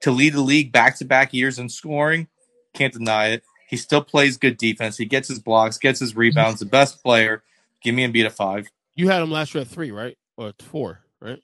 [0.00, 2.26] to lead the league back to back years in scoring.
[2.74, 3.44] Can't deny it.
[3.72, 4.98] He still plays good defense.
[4.98, 6.60] He gets his blocks, gets his rebounds.
[6.60, 7.42] The best player.
[7.82, 8.68] Give me Embiid at five.
[8.96, 10.18] You had him last year at three, right?
[10.36, 11.42] Or four, right?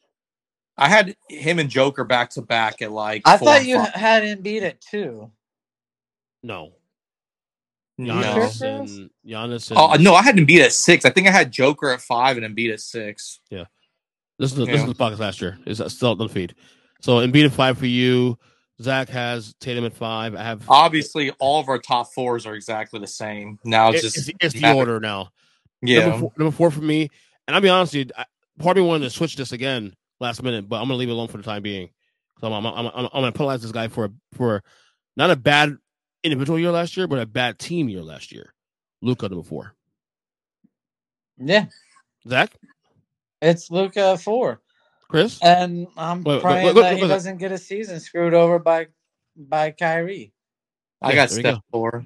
[0.77, 3.23] I had him and Joker back to back at like.
[3.25, 3.95] I four thought you five.
[3.95, 5.31] had him beat at two.
[6.43, 6.75] No.
[7.97, 8.13] No.
[8.13, 11.07] And Giannis and Oh no, I had him beat at six.
[11.07, 13.41] I think I had Joker at five and Embiid at six.
[13.49, 13.65] Yeah.
[14.39, 15.59] This is the, this is the podcast last year.
[15.65, 16.55] Is still on the feed.
[17.01, 18.39] So Embiid at five for you.
[18.81, 20.35] Zach has Tatum at five.
[20.35, 23.59] I have Obviously, all of our top fours are exactly the same.
[23.65, 25.31] Now it's It- just it's, it's the order now.
[25.83, 26.01] Yeah.
[26.09, 27.09] Number four, number four for me.
[27.47, 28.25] And I'll be honest with you, I,
[28.63, 31.13] part of me wanted to switch this again last minute, but I'm gonna leave it
[31.13, 31.91] alone for the time being.
[32.41, 34.63] So I'm I'm, I'm, I'm, I'm gonna penalize this guy for for
[35.17, 35.77] not a bad
[36.23, 38.55] individual year last year, but a bad team year last year.
[39.03, 39.75] Luka number four.
[41.37, 41.67] Yeah.
[42.29, 42.53] Zach,
[43.41, 44.61] It's Luka at four.
[45.09, 47.09] Chris, And I'm Wait, wait, praying wait, wait, that he wait.
[47.09, 48.89] doesn't get a season screwed over by
[49.37, 50.33] by Kyrie.
[51.03, 51.61] I Yeah, got step go.
[51.71, 52.05] four.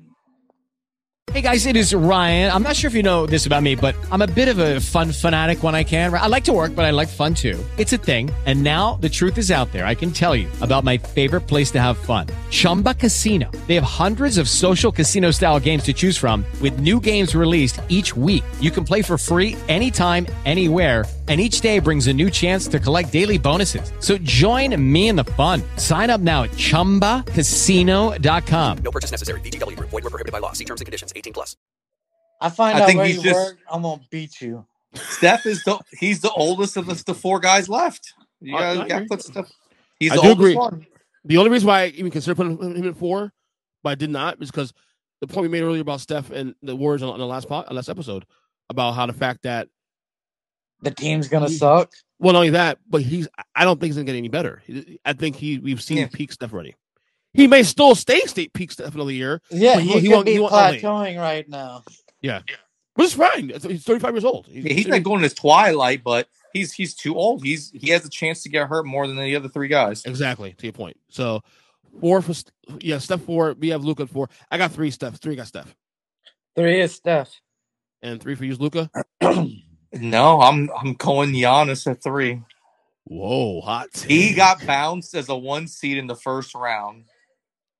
[1.31, 2.51] Hey guys, it is Ryan.
[2.53, 4.81] I'm not sure if you know this about me, but I'm a bit of a
[4.81, 6.13] fun fanatic when I can.
[6.13, 7.65] I like to work, but I like fun too.
[7.79, 8.29] It's a thing.
[8.45, 9.87] And now the truth is out there.
[9.87, 13.51] I can tell you about my favorite place to have fun Chumba Casino.
[13.69, 17.81] They have hundreds of social casino style games to choose from, with new games released
[17.89, 18.45] each week.
[18.61, 21.05] You can play for free anytime, anywhere.
[21.29, 23.93] And each day brings a new chance to collect daily bonuses.
[24.01, 25.63] So join me in the fun.
[25.77, 28.79] Sign up now at chumbacasino.com.
[28.79, 29.41] No purchase necessary.
[29.41, 29.91] VGW Group.
[29.91, 30.51] Void were prohibited by law.
[30.53, 31.13] See terms and conditions.
[31.15, 31.57] 18 plus.
[32.41, 34.67] I find I out think where he's you just- work, I'm gonna beat you.
[34.95, 38.15] Steph is the he's the oldest of the, the four guys left.
[38.41, 39.49] You I- gotta, I gotta put Steph.
[40.01, 40.57] He's I the do oldest agree.
[40.57, 40.87] one.
[41.25, 43.33] The only reason why I even consider putting him in four,
[43.85, 44.73] but I did not, is because
[45.21, 47.73] the point we made earlier about Steph and the Warriors on, on the last pod,
[47.73, 48.27] last episode
[48.69, 49.69] about how the fact that
[50.83, 51.93] The team's gonna suck.
[52.19, 54.63] well, not only that, but he's I don't think he's gonna get any better.
[55.05, 56.09] I think he we've seen Yeah.
[56.13, 56.75] peak Steph already.
[57.35, 59.41] He may still stay state peak Steph another year.
[59.51, 60.83] Yeah, but he, won't- won't- be won't oh, elevate.
[60.83, 61.83] plateauing right now.
[62.21, 62.41] Yeah,
[62.95, 63.49] which is fine.
[63.49, 64.47] He's 35 years old.
[64.49, 67.43] Yeah, he's not going in his twilight, but he's he's too old.
[67.43, 70.05] He's he has a chance to get hurt more than the other three guys.
[70.05, 70.97] Exactly to your point.
[71.09, 71.43] So
[72.01, 72.35] four for
[72.81, 73.55] yeah, Steph four.
[73.59, 74.29] We have Luka four.
[74.51, 75.19] I got three Steph.
[75.21, 75.75] Three got Steph,
[76.55, 77.41] Three is Steph.
[78.03, 78.91] and three for you, Luka.
[79.95, 82.41] No, I'm I'm going Giannis at three.
[83.05, 83.89] Whoa, hot.
[84.07, 87.05] He got bounced as a one seed in the first round.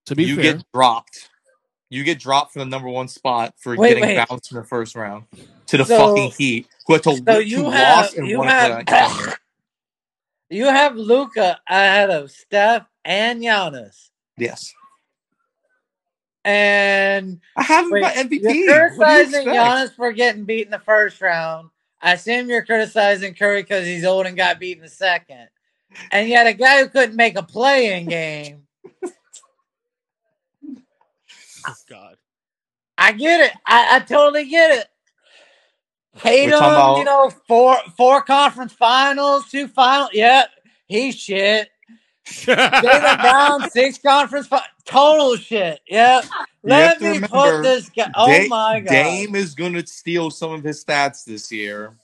[0.07, 0.29] to be fair.
[0.31, 0.53] you fair.
[0.55, 1.31] get dropped.
[1.91, 4.27] You get dropped from the number one spot for Wait, getting wait.
[4.29, 5.25] bounced in the first round
[5.67, 7.75] to the So- fucking Heat, who had to, So who you lost
[8.15, 9.35] have and you won have for
[10.51, 14.09] you have Luka ahead of Steph and Giannis.
[14.39, 14.73] Yes,
[16.45, 18.41] And I have him wait, by MVP.
[18.43, 19.47] you're What you criticizing?
[19.49, 21.69] Giannis for getting beat in the first round.
[22.03, 25.49] I assume you're criticizing Curry because he's old and got beat in the second.
[26.11, 28.67] And yet a guy who couldn't make a play in game.
[31.65, 32.17] Oh, God.
[32.99, 33.53] I get it.
[33.65, 34.87] I, I totally get it.
[36.17, 40.09] Hate We're him, about- you know, four four conference finals, two final.
[40.13, 40.51] Yep,
[40.87, 41.69] he's shit.
[42.27, 45.81] Jaylen Brown, six conference fi- total shit.
[45.89, 46.23] Yeah.
[46.63, 48.11] Let me remember, put this guy.
[48.15, 48.91] Oh Da- my god.
[48.91, 51.95] Dame is going to steal some of his stats this year.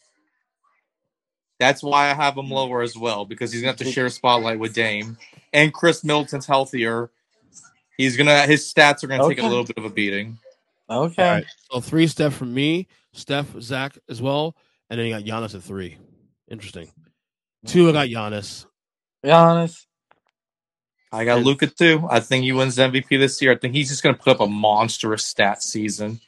[1.60, 4.06] That's why I have him lower as well because he's going to have to share
[4.06, 5.18] a spotlight with Dame.
[5.52, 7.10] And Khris Middleton's healthier.
[7.96, 10.38] He's gonna his stats are gonna take a little bit of a beating.
[10.88, 11.22] Okay.
[11.22, 11.46] All right.
[11.68, 14.54] So three Steph from me, Steph, Zach as well,
[14.88, 15.98] and then you got Giannis at three.
[16.48, 16.92] Interesting.
[17.66, 18.66] Two, I got Giannis.
[19.24, 19.84] Giannis.
[21.12, 22.06] I got And- Luka too.
[22.10, 23.52] I think he wins MVP this year.
[23.52, 26.20] I think he's just gonna put up a monstrous stat season.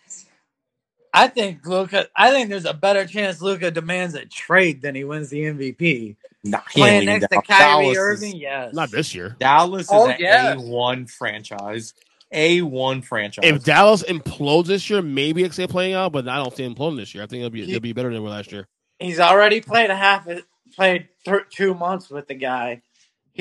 [1.13, 2.07] I think Luka.
[2.17, 6.17] I think there's a better chance Luka demands a trade than he wins the MVP.
[6.45, 8.75] Nah, Playing ain't leaving next to Kyrie Dallas is- Irving, yes.
[8.75, 9.37] Not this year.
[9.41, 10.57] Dallas is Oh, an yes.
[10.57, 11.95] A one franchise.
[12.33, 13.45] A one franchise.
[13.45, 16.97] If Dallas implodes this year, maybe it's playing out, but I don't see him imploding
[16.97, 17.25] this year.
[17.25, 18.69] I think it'll be it'll be better than they last year.
[19.01, 20.29] He's already played a half.
[20.77, 22.83] Played th- two months with the guy.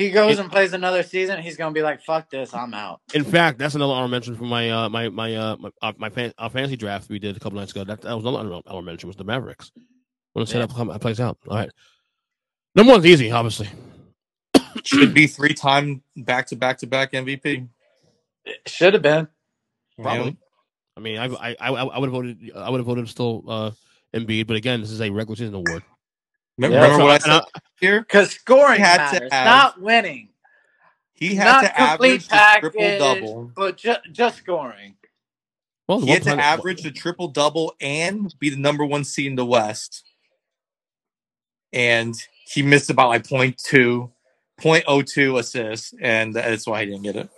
[0.00, 1.42] He goes It- and plays another season.
[1.42, 4.44] He's gonna be like, "Fuck this, I'm out." In fact, that's another honorable mention for
[4.44, 7.40] my uh my my uh my, uh, my fan, uh, fantasy draft we did a
[7.40, 7.84] couple nights ago.
[7.84, 9.70] That, that was another honorable honorable mention was the Mavericks.
[10.34, 11.36] Want to set up how it plays out.
[11.48, 11.70] All right.
[12.74, 13.68] Number one's easy, obviously.
[14.84, 17.68] should be three time back to back to back MVP.
[18.66, 19.28] Should have been.
[20.00, 20.38] Probably.
[20.96, 22.52] I mean, I I I, I would have voted.
[22.56, 23.70] I would have voted still uh
[24.14, 25.82] Embiid, but again, this is a regular season award.
[26.60, 26.82] Remember, Yeah.
[26.84, 28.00] remember what I said I- here?
[28.06, 30.28] Because scoring He had to matters, have- not winning.
[31.14, 33.52] He had not to complete average the triple double.
[33.56, 34.96] but ju- just scoring.
[35.86, 39.36] Well, He had to average the triple double and be the number one seed in
[39.36, 40.04] the West.
[41.72, 42.14] And
[42.46, 44.10] he missed about like 0.2,
[44.60, 47.28] 0.02 assists, and that's why he didn't get it.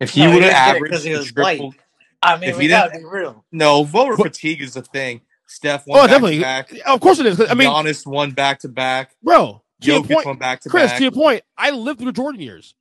[0.00, 1.80] If he No, would have didn't get it averaged 'cause he was triple, white.
[2.22, 3.44] I mean, if we he gotta didn't- be real.
[3.52, 5.20] no, voter fatigue is the thing.
[5.46, 6.36] Steph won Oh, back definitely.
[6.36, 6.72] to back.
[6.86, 7.40] Of course it is.
[7.40, 9.14] I mean, Giannis won back to back.
[9.22, 10.98] bro, to your point, won back to Chris, back.
[10.98, 12.74] to your point, I lived through the Jordan years.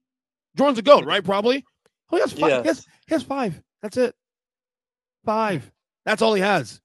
[0.56, 1.24] Jordan's a goat, right?
[1.24, 1.66] Probably.
[2.12, 2.50] Oh, he has five.
[2.50, 2.62] Yes.
[2.64, 3.62] He, has, he has five.
[3.82, 4.16] That's it.
[5.26, 5.70] Five.
[6.06, 6.80] That's all he has.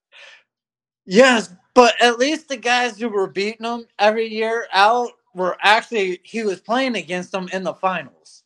[1.06, 6.20] Yes, but at least the guys who were beating him every year out were actually
[6.24, 8.42] he was playing against them in the finals.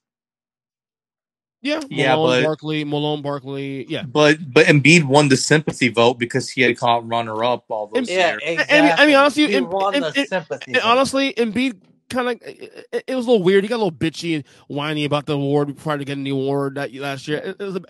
[1.63, 1.81] Yeah.
[1.89, 3.87] Yeah, Malone, but- Barkley, Malone, Barkley.
[3.89, 4.03] Yeah.
[4.03, 8.11] But but Embiid won the sympathy vote because he had caught runner up all those
[8.11, 8.43] Yeah, years.
[8.45, 8.79] exactly.
[8.79, 10.73] I mean, I mean, honestly, he Em- won the sympathy.
[10.73, 10.85] And vote.
[10.85, 13.63] honestly, Embiid kind of it, it was a little weird.
[13.65, 16.75] He got a little bitchy and whiny about the award prior to getting the award
[16.75, 17.39] that last year.
[17.39, 17.83] It, it was a,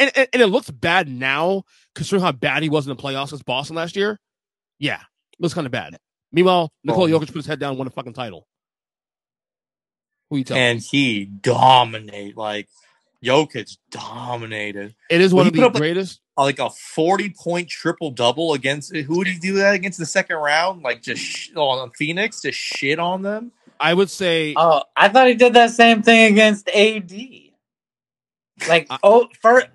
[0.00, 1.62] and, and, and it looks bad now
[1.94, 4.18] considering how bad he was in the playoffs against Boston last year.
[4.80, 5.96] Yeah, it looks kind of bad.
[6.32, 7.18] Meanwhile, Nikola Oh.
[7.20, 8.48] Jokic put his head down, and won a fucking title.
[10.30, 10.56] Who you tell?
[10.56, 12.36] and he dominated.
[12.36, 12.68] Like
[13.24, 14.94] Jokic dominated.
[15.10, 16.20] it is one he of the up, like, greatest.
[16.36, 20.36] Like a forty point triple double against who would he do that against the second
[20.36, 20.82] round?
[20.82, 23.52] Like just sh- on Phoenix, just shit on them.
[23.78, 27.12] I would say Oh, I thought he did that same thing against AD.
[28.68, 29.66] Like oh, first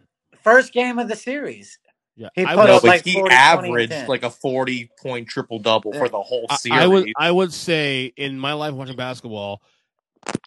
[0.44, 1.78] first game of the series.
[2.16, 4.08] Yeah, He I put would- up like he 40, averaged 10.
[4.08, 6.80] like a forty point triple double for the whole I- series.
[6.80, 9.62] I would I would say in my life watching basketball,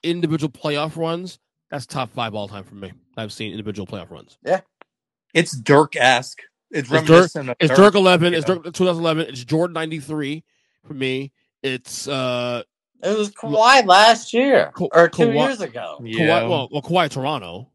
[0.03, 1.38] individual playoff runs,
[1.71, 2.93] that's top five all time for me.
[3.16, 4.39] I've seen individual playoff runs.
[4.45, 4.61] Yeah,
[5.35, 6.41] it's Dirk esque.
[6.71, 8.57] It's It's Dirk, of it's Dirk eleven, it's know?
[8.57, 10.45] Dirk 2011, it's Jordan 93
[10.87, 11.33] for me.
[11.62, 12.62] It's uh
[13.03, 16.83] It was Kawhi last year Ka- or two Kawhi- years ago, Yeah, Kawhi, well, well
[16.83, 17.71] Kawhi Toronto.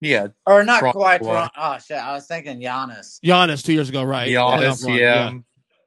[0.00, 0.26] yeah.
[0.44, 0.98] or not Toronto.
[0.98, 1.18] Kawhi.
[1.20, 1.50] Toronto.
[1.56, 3.20] Oh shit, I was thinking Giannis.
[3.24, 4.28] Giannis two years ago, right?
[4.28, 5.32] Giannis, Playoff run, yeah.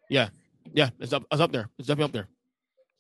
[0.10, 0.30] yeah,
[0.74, 0.90] yeah.
[1.02, 1.70] It's up, it's up there.
[1.78, 2.28] It's definitely up there.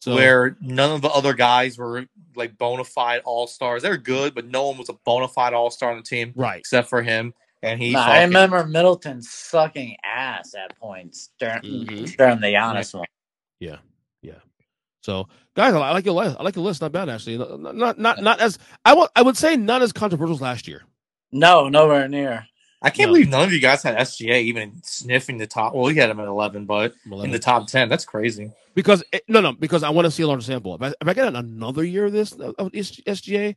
[0.01, 3.81] So where none of the other guys were like bona fide all stars.
[3.81, 6.59] They're good, but no one was a bona fide all star on the team right,
[6.59, 7.33] except for him.
[7.63, 12.17] And he, Nah, I fucking- remember Middleton sucking ass at points during Mhm.
[12.17, 13.07] during the Giannis one.
[13.59, 13.77] yeah,
[14.21, 14.33] yeah.
[15.01, 16.35] So guys, I like your list.
[16.39, 16.81] I like your list.
[16.81, 17.37] Not bad actually.
[17.39, 20.67] Not not not, not as I would I would say not as controversial as last
[20.67, 20.83] year.
[21.31, 22.47] No, nowhere near.
[22.85, 23.13] I can't No.
[23.15, 25.73] believe none of you guys had SGA even sniffing the top.
[25.73, 28.51] Well, he had him at eleven, but in the top ten, that's crazy.
[28.75, 30.75] because it, no no because I want to see a larger sample.
[30.75, 33.55] If I, if I get another year of this of SGA,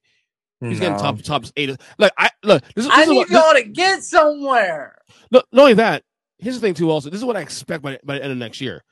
[0.61, 0.99] he's getting No.
[0.99, 1.77] top top eight.
[1.99, 4.97] Like I look, this is, this I is need what, y'all to get somewhere.
[5.31, 6.03] No, not only that.
[6.39, 6.91] Here's the thing too.
[6.91, 8.83] Also, this is what I expect by, by the end of next year.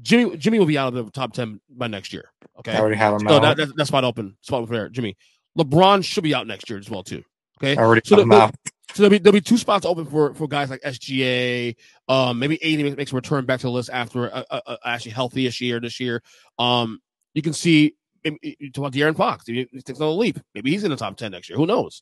[0.00, 2.30] Jimmy Jimmy will be out of the top ten by next year.
[2.60, 3.42] Okay, I already have him so out.
[3.42, 4.88] that, that that spot open, spot open there.
[4.88, 5.16] Jimmy,
[5.58, 7.22] LeBron should be out next year as well too.
[7.60, 8.54] Okay, I already so have him there- out.
[8.94, 11.76] So there'll be there'll be two spots open for for guys like SGA.
[12.08, 15.12] Um, maybe AD makes, a return back to the list after a, a, a actually
[15.12, 16.22] healthy-ish year this year.
[16.58, 17.00] Um,
[17.34, 19.46] you can see you talk about De'Aaron Fox.
[19.46, 20.38] He takes another leap.
[20.54, 21.56] Maybe he's in the top ten next year.
[21.56, 22.00] Who knows?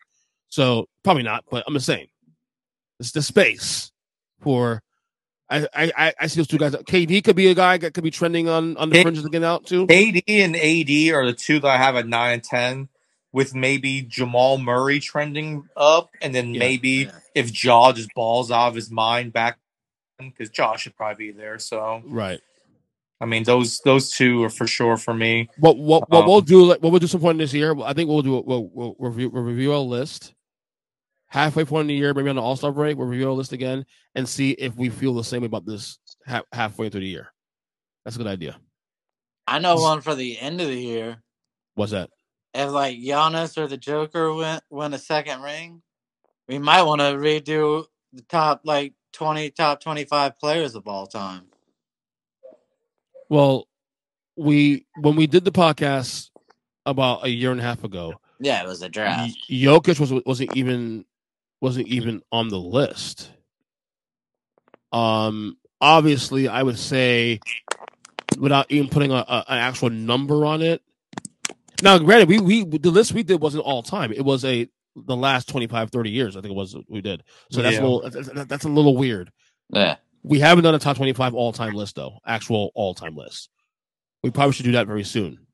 [0.48, 1.44] So probably not.
[1.50, 2.06] But I'm just saying,
[3.00, 3.90] it's the space
[4.40, 4.82] for.
[5.48, 6.72] I, I I- see those two guys.
[6.74, 9.64] KD could be a guy that could be trending on on the fringes again out
[9.64, 9.86] too.
[9.86, 12.88] KD and AD are the two that I have at nine and ten,
[13.36, 16.58] with maybe Jamal Murray trending up, and then Yeah.
[16.58, 19.58] maybe if Ja just balls out of his mind back,
[20.18, 21.58] because Ja should probably be there.
[21.58, 22.40] So Right.
[23.20, 25.50] I mean, those those two are for sure for me.
[25.58, 26.68] What what what Um, we'll do?
[26.68, 27.78] What we'll do some point this year.
[27.82, 28.40] I think we'll do.
[28.40, 30.32] We'll, we'll review we'll review our list,
[31.26, 33.52] halfway point in the year, maybe on the All Star break, we'll review our list
[33.52, 33.84] again
[34.14, 37.34] and see if we feel the same about this ha- halfway through the year.
[38.04, 38.58] That's a good idea.
[39.46, 41.22] I know one for the end of the year.
[41.74, 42.08] What's that?
[42.56, 45.82] If like Giannis or the Joker win win a second ring,
[46.48, 47.84] we might want to redo
[48.14, 51.42] the top like twenty top twenty five players of all time.
[53.28, 53.68] Well,
[54.36, 56.30] we when we did the podcast
[56.86, 59.36] about a year and a half ago, Yeah, it was a draft.
[59.50, 61.04] Jokic was wasn't even
[61.60, 63.30] wasn't even on the list.
[64.92, 67.40] Um, obviously, I would say
[68.38, 70.82] without even putting a, a, an actual number on it.
[71.82, 74.12] Now, granted, we we the list we did wasn't all time.
[74.12, 76.36] It was a the last 25, 30 years.
[76.36, 77.22] I think it was we did.
[77.50, 77.82] So that's Yeah.
[77.82, 79.30] a little that's, that's a little weird.
[79.68, 79.96] Yeah.
[80.22, 83.50] We haven't done a top 25 all time list though, actual all time list.
[84.22, 85.46] We probably should do that very soon.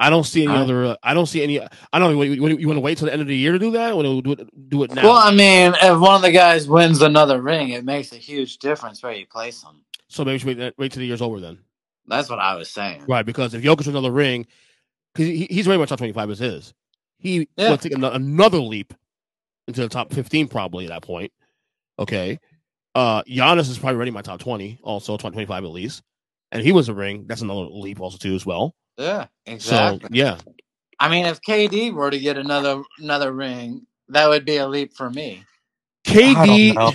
[0.00, 0.64] I don't see any Alright.
[0.64, 0.84] other.
[0.86, 1.60] Uh, I don't see any.
[1.60, 2.22] I don't know.
[2.22, 3.94] You, you, want to wait till the end of the year to do that?
[3.94, 4.68] Want to do it?
[4.68, 5.04] Do it now?
[5.04, 8.58] Well, I mean, if one of the guys wins another ring, it makes a huge
[8.58, 9.82] difference where you place them.
[10.08, 11.60] so maybe we should wait, wait till the year's over then.
[12.06, 13.04] That's what I was saying.
[13.08, 14.46] Right, because if Jokic wins another ring,
[15.14, 16.74] because he, he's very much top 25 as his,
[17.18, 17.70] he Yeah.
[17.70, 18.92] will take ano- another leap
[19.66, 21.32] into the top 15 probably at that point.
[21.98, 22.38] Okay.
[22.94, 26.02] Uh Giannis is probably already my top 20, also 20, 25 at least.
[26.52, 28.74] And he was a ring, that's another leap also too as well.
[28.98, 30.00] Yeah, exactly.
[30.08, 30.38] So yeah.
[31.00, 34.94] I mean, if KD were to get another another ring, that would be a leap
[34.94, 35.42] for me.
[36.06, 36.94] KD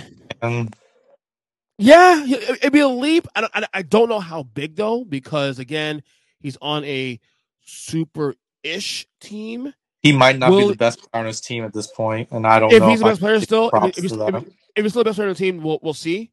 [1.80, 3.26] Yeah, it- it'd be a leap.
[3.34, 6.02] I don't, I- I don't know how big though, because again,
[6.40, 7.18] he's on a
[7.64, 9.72] super-ish team.
[10.02, 12.46] He might not Will- be the best player on his team at this point, and
[12.46, 14.20] I don't if know he's the I best player still, if, props he's, if,
[14.76, 16.30] if he's still the best player on the team, we'll we'll see.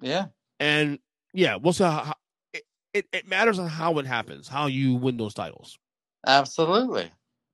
[0.00, 0.26] Yeah.
[0.60, 0.98] And
[1.32, 2.14] yeah, we'll see how, how
[2.52, 5.78] it, it, it matters on how it happens, how you win those titles.
[6.26, 7.10] Absolutely.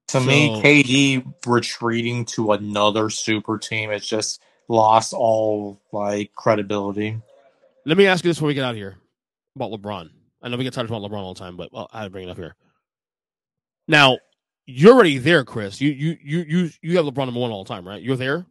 [0.09, 7.17] To me, KD retreating to another super team, it's just lost all like credibility.
[7.85, 8.97] Let me ask you this before we get out of here
[9.55, 10.09] about LeBron.
[10.41, 12.05] I know we get tired of about LeBron all the time, but well, I had
[12.05, 12.55] to bring it up here.
[13.87, 14.17] Now,
[14.65, 15.81] you're already there, Kris.
[15.81, 18.01] You you you you you have LeBron number one all the time, right?
[18.01, 18.45] You're there.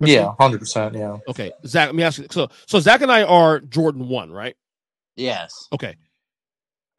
[0.00, 0.22] Christian?
[0.22, 0.94] Yeah, hundred percent.
[0.94, 1.18] Yeah.
[1.28, 1.88] Okay, Zack.
[1.88, 2.26] Let me ask you.
[2.30, 4.56] So so Zack and I are Jordan one, right?
[5.16, 5.68] Yes.
[5.72, 5.96] Okay.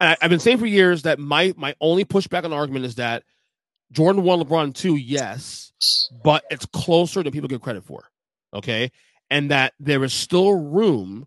[0.00, 2.84] And I, I've been saying for years that my my only pushback on the argument
[2.84, 3.22] is that
[3.92, 5.72] Jordan one, LeBron two, yes,
[6.24, 8.04] but it's closer than people give credit for.
[8.52, 8.90] Okay,
[9.30, 11.26] and that there is still room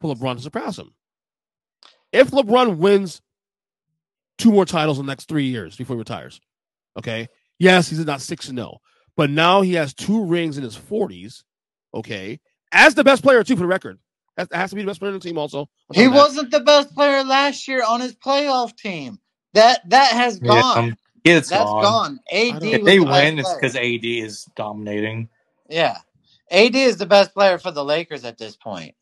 [0.00, 0.92] for LeBron to surpass him.
[2.12, 3.20] If LeBron wins
[4.38, 6.40] two more titles in the next three years before he retires,
[6.98, 7.28] okay,
[7.58, 8.78] yes, he's not six and zero,
[9.16, 11.44] but now he has two rings in his forties.
[11.94, 12.40] Okay,
[12.72, 13.98] as the best player too for the record,
[14.36, 15.38] that has to be the best player on the team.
[15.38, 19.18] Also, He talking wasn't the best player last year on his playoff team.
[19.54, 20.78] That that has gone.
[20.78, 21.82] um, it's That's gone.
[21.82, 22.20] gone.
[22.32, 25.28] AD If they the win, it's because AD is dominating.
[25.68, 25.98] Yeah.
[26.50, 28.94] AD is the best player for the Lakers at this point.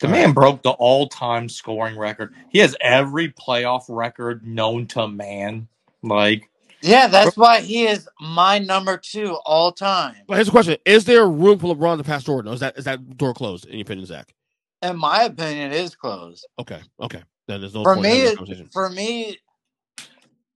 [0.00, 2.34] The man broke the all-time scoring record.
[2.50, 5.68] He has every playoff record known to man.
[6.02, 6.50] Like,
[6.82, 10.16] Yeah, that's why he is my number two all time.
[10.26, 12.50] But here's the question: Is there room for LeBron to pass Jordan?
[12.50, 14.34] Or is that is that door closed in your opinion, Zack?
[14.82, 16.46] In my opinion, it is closed.
[16.58, 17.22] Okay, okay.
[17.48, 18.68] Then there's no for point in me, that conversation.
[18.72, 19.38] for me,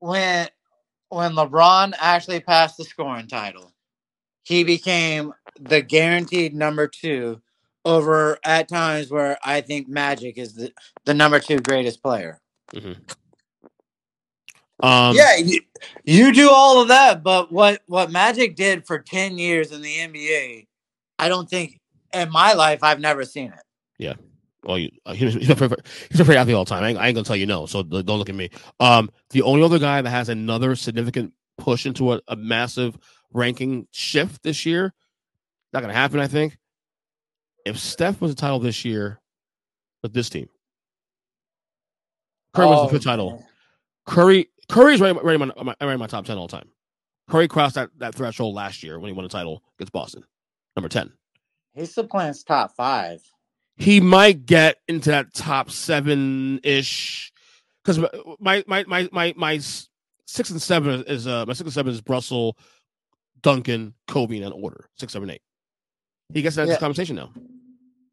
[0.01, 0.49] when
[1.09, 3.72] when LeBron actually passed the scoring title,
[4.43, 7.41] he became the guaranteed number two
[7.85, 10.72] over at times where I think Magic is the,
[11.05, 12.41] the number two greatest player.
[14.83, 15.61] Um, yeah, you,
[16.05, 19.95] you do all of that, but what what Magic did for ten years in the
[19.95, 20.66] NBA,
[21.18, 21.81] I don't think
[22.14, 23.62] in my life I've never seen it.
[23.99, 24.14] Yeah.
[24.64, 25.70] Well, you, uh, he's, he's, a fair,
[26.11, 26.85] he's a fair athlete all the time.
[26.85, 27.66] I ain't, I ain't gonna tell you no.
[27.66, 28.51] So don't look at me.
[28.78, 32.97] Um, the only other guy that has another significant push into a, a massive
[33.33, 34.93] ranking shift this year,
[35.72, 36.20] not gonna happen.
[36.20, 36.57] I think.
[37.65, 39.21] If Steph was a title this year
[40.03, 40.49] with this team,
[42.55, 43.45] Curry was Oh, the fifth title.
[44.07, 46.69] Curry Curry's right, right, in my, my, right in my top ten all time.
[47.29, 50.25] Curry crossed that, that threshold last year when he won a title against Boston,
[50.77, 51.13] number ten.
[51.75, 53.21] He's He supplants top five.
[53.77, 57.33] he might get into that top seven ish
[57.85, 57.99] because
[58.41, 59.59] my my my my my
[60.27, 62.57] six and seven is uh my six and seven is Russell,
[63.43, 65.43] Duncan, Kobe in that order six seven eight.
[66.33, 66.79] He gets that Yeah.
[66.79, 67.31] conversation now.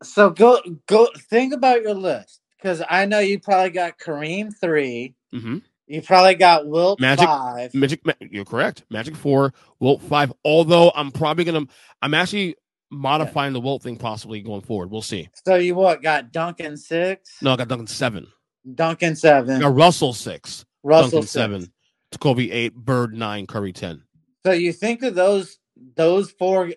[0.04, 5.14] So go go think about your list because I know you probably got Kareem 3
[5.34, 5.58] Mm-hmm.
[5.88, 7.74] You probably got Wilt Magic, five.
[7.74, 8.84] Magic, you're correct.
[8.89, 10.34] Magic four, Wilt five.
[10.43, 11.66] Although I'm probably gonna,
[12.02, 12.56] I'm actually
[12.91, 14.91] modifying the Wilt thing possibly going forward.
[14.91, 15.30] We'll see.
[15.45, 18.28] So you what got Duncan six, No, I got Duncan seven.
[18.76, 19.58] Duncan seven.
[19.58, 21.32] I got Russell six, Russell Duncan six.
[21.32, 21.74] seven,
[22.20, 24.04] Kobe eight, Bird nine, Curry ten.
[24.45, 25.58] So you think of those
[25.95, 26.72] those four,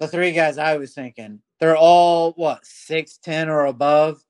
[0.00, 4.24] the three guys I was thinking, they're all what six ten or above.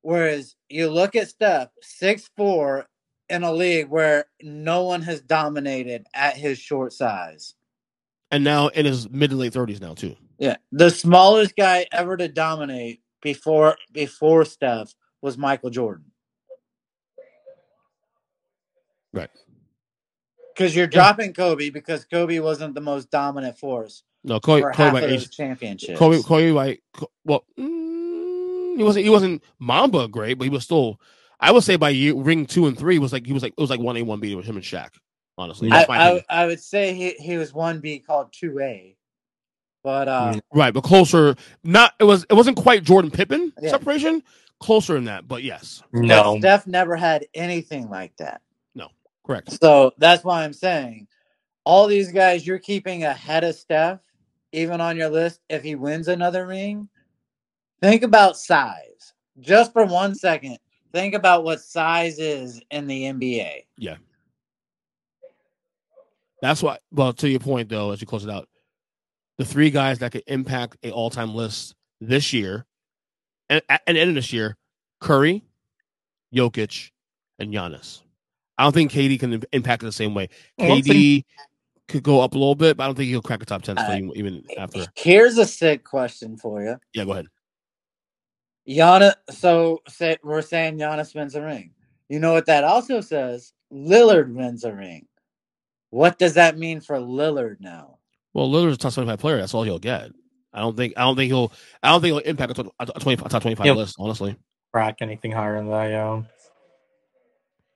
[0.00, 2.86] Whereas you look at Steph, six four
[3.28, 7.54] in a league where no one has dominated at his short size.
[8.30, 10.16] And now in his mid to late thirties now too.
[10.38, 16.04] Yeah, the smallest guy ever to dominate before before Steph was Michael Jordan.
[19.12, 19.30] Right.
[20.54, 24.04] Because you're dropping Kobe because Kobe wasn't the most dominant force.
[24.28, 25.98] No, Kobe, for Kobe half by of those age championships.
[25.98, 30.64] Kobe, Kobe by Co- well, mm, he wasn't he wasn't Mamba great, but he was
[30.64, 31.00] still.
[31.40, 33.60] I would say by year, ring two and three was like he was like it
[33.60, 34.90] was like one A one B with him and Shaq.
[35.38, 36.24] Honestly, I, I.
[36.42, 38.96] I would say he, he was one B called two A,
[39.84, 41.36] but uh, right, but closer.
[41.64, 43.70] Not it was it wasn't quite Jordan Pippen Yeah.
[43.70, 44.22] separation.
[44.60, 48.42] Closer in that, but yes, but Steph never had anything like that.
[48.74, 48.88] no,
[49.26, 49.60] correct.
[49.60, 51.08] So that's why I'm saying
[51.64, 54.00] all these guys you're keeping ahead of Steph,
[54.52, 56.88] even on your list, if he wins another ring,
[57.80, 59.12] think about size.
[59.40, 60.58] Just for one second,
[60.92, 63.64] think about what size is in the NBA.
[63.76, 63.96] Yeah.
[66.40, 66.78] That's why.
[66.92, 68.48] Well, to your point though, as you close it out,
[69.38, 72.66] the three guys that could impact a all-time list this year,
[73.48, 74.56] and at the end of this year,
[75.00, 75.44] Curry,
[76.34, 76.90] Jokic,
[77.38, 78.02] and Giannis.
[78.56, 80.28] I don't think KD can impact it the same way.
[80.58, 81.24] I KD
[81.88, 83.76] could go up a little bit, but I don't think he'll crack a top ten
[83.76, 84.86] still, Uh, even, even after.
[84.94, 86.76] Here's a sick question for you.
[86.94, 87.26] Yeah, go ahead.
[88.68, 91.72] Giannis, so say, we're saying Giannis wins a ring.
[92.08, 93.52] You know what that also says?
[93.72, 95.06] Lillard wins a ring.
[95.90, 97.98] What does that mean for Lillard now?
[98.34, 99.38] Well, Lillard's a top twenty-five player.
[99.38, 100.10] That's all he'll get.
[100.52, 100.94] I don't think.
[100.96, 101.50] I don't think he'll.
[101.82, 103.96] I don't think he'll impact a, tw- a twenty a top twenty-five He'll- list.
[103.98, 104.36] Honestly,
[104.72, 106.22] Crack anything higher than that, yeah.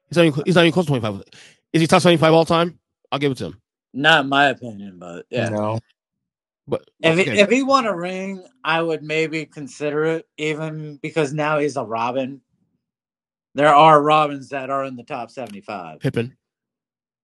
[0.09, 0.27] he's not.
[0.27, 1.23] Even, he's not even close to twenty-five.
[1.73, 2.79] Is he top twenty-five all time?
[3.11, 3.61] I'll give it to him.
[3.93, 5.49] Not my opinion, but yeah.
[5.49, 5.81] No.
[6.67, 7.41] But If he, okay.
[7.41, 11.85] if he won a ring, I would maybe consider it, even because now he's a
[11.85, 12.41] Robin.
[13.55, 16.01] There are Robins that are in the top seventy-five.
[16.01, 16.37] Pippen.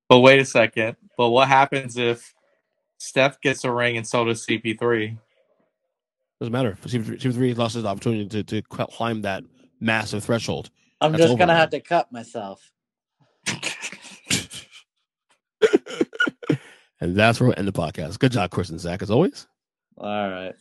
[0.09, 0.97] But wait a second.
[1.17, 2.35] But what happens if
[2.99, 5.17] Steph gets a ring and so does CP3?
[6.41, 6.77] Doesn't matter.
[6.83, 9.45] CP3 lost his opportunity to, to climb that
[9.81, 10.71] massive threshold.
[11.01, 11.59] I'm That's just gonna now.
[11.61, 12.71] have to cut myself.
[17.01, 18.19] And that's where we'll end the podcast.
[18.19, 19.47] Good job, Kris and Zack, as always.
[19.97, 20.55] All right.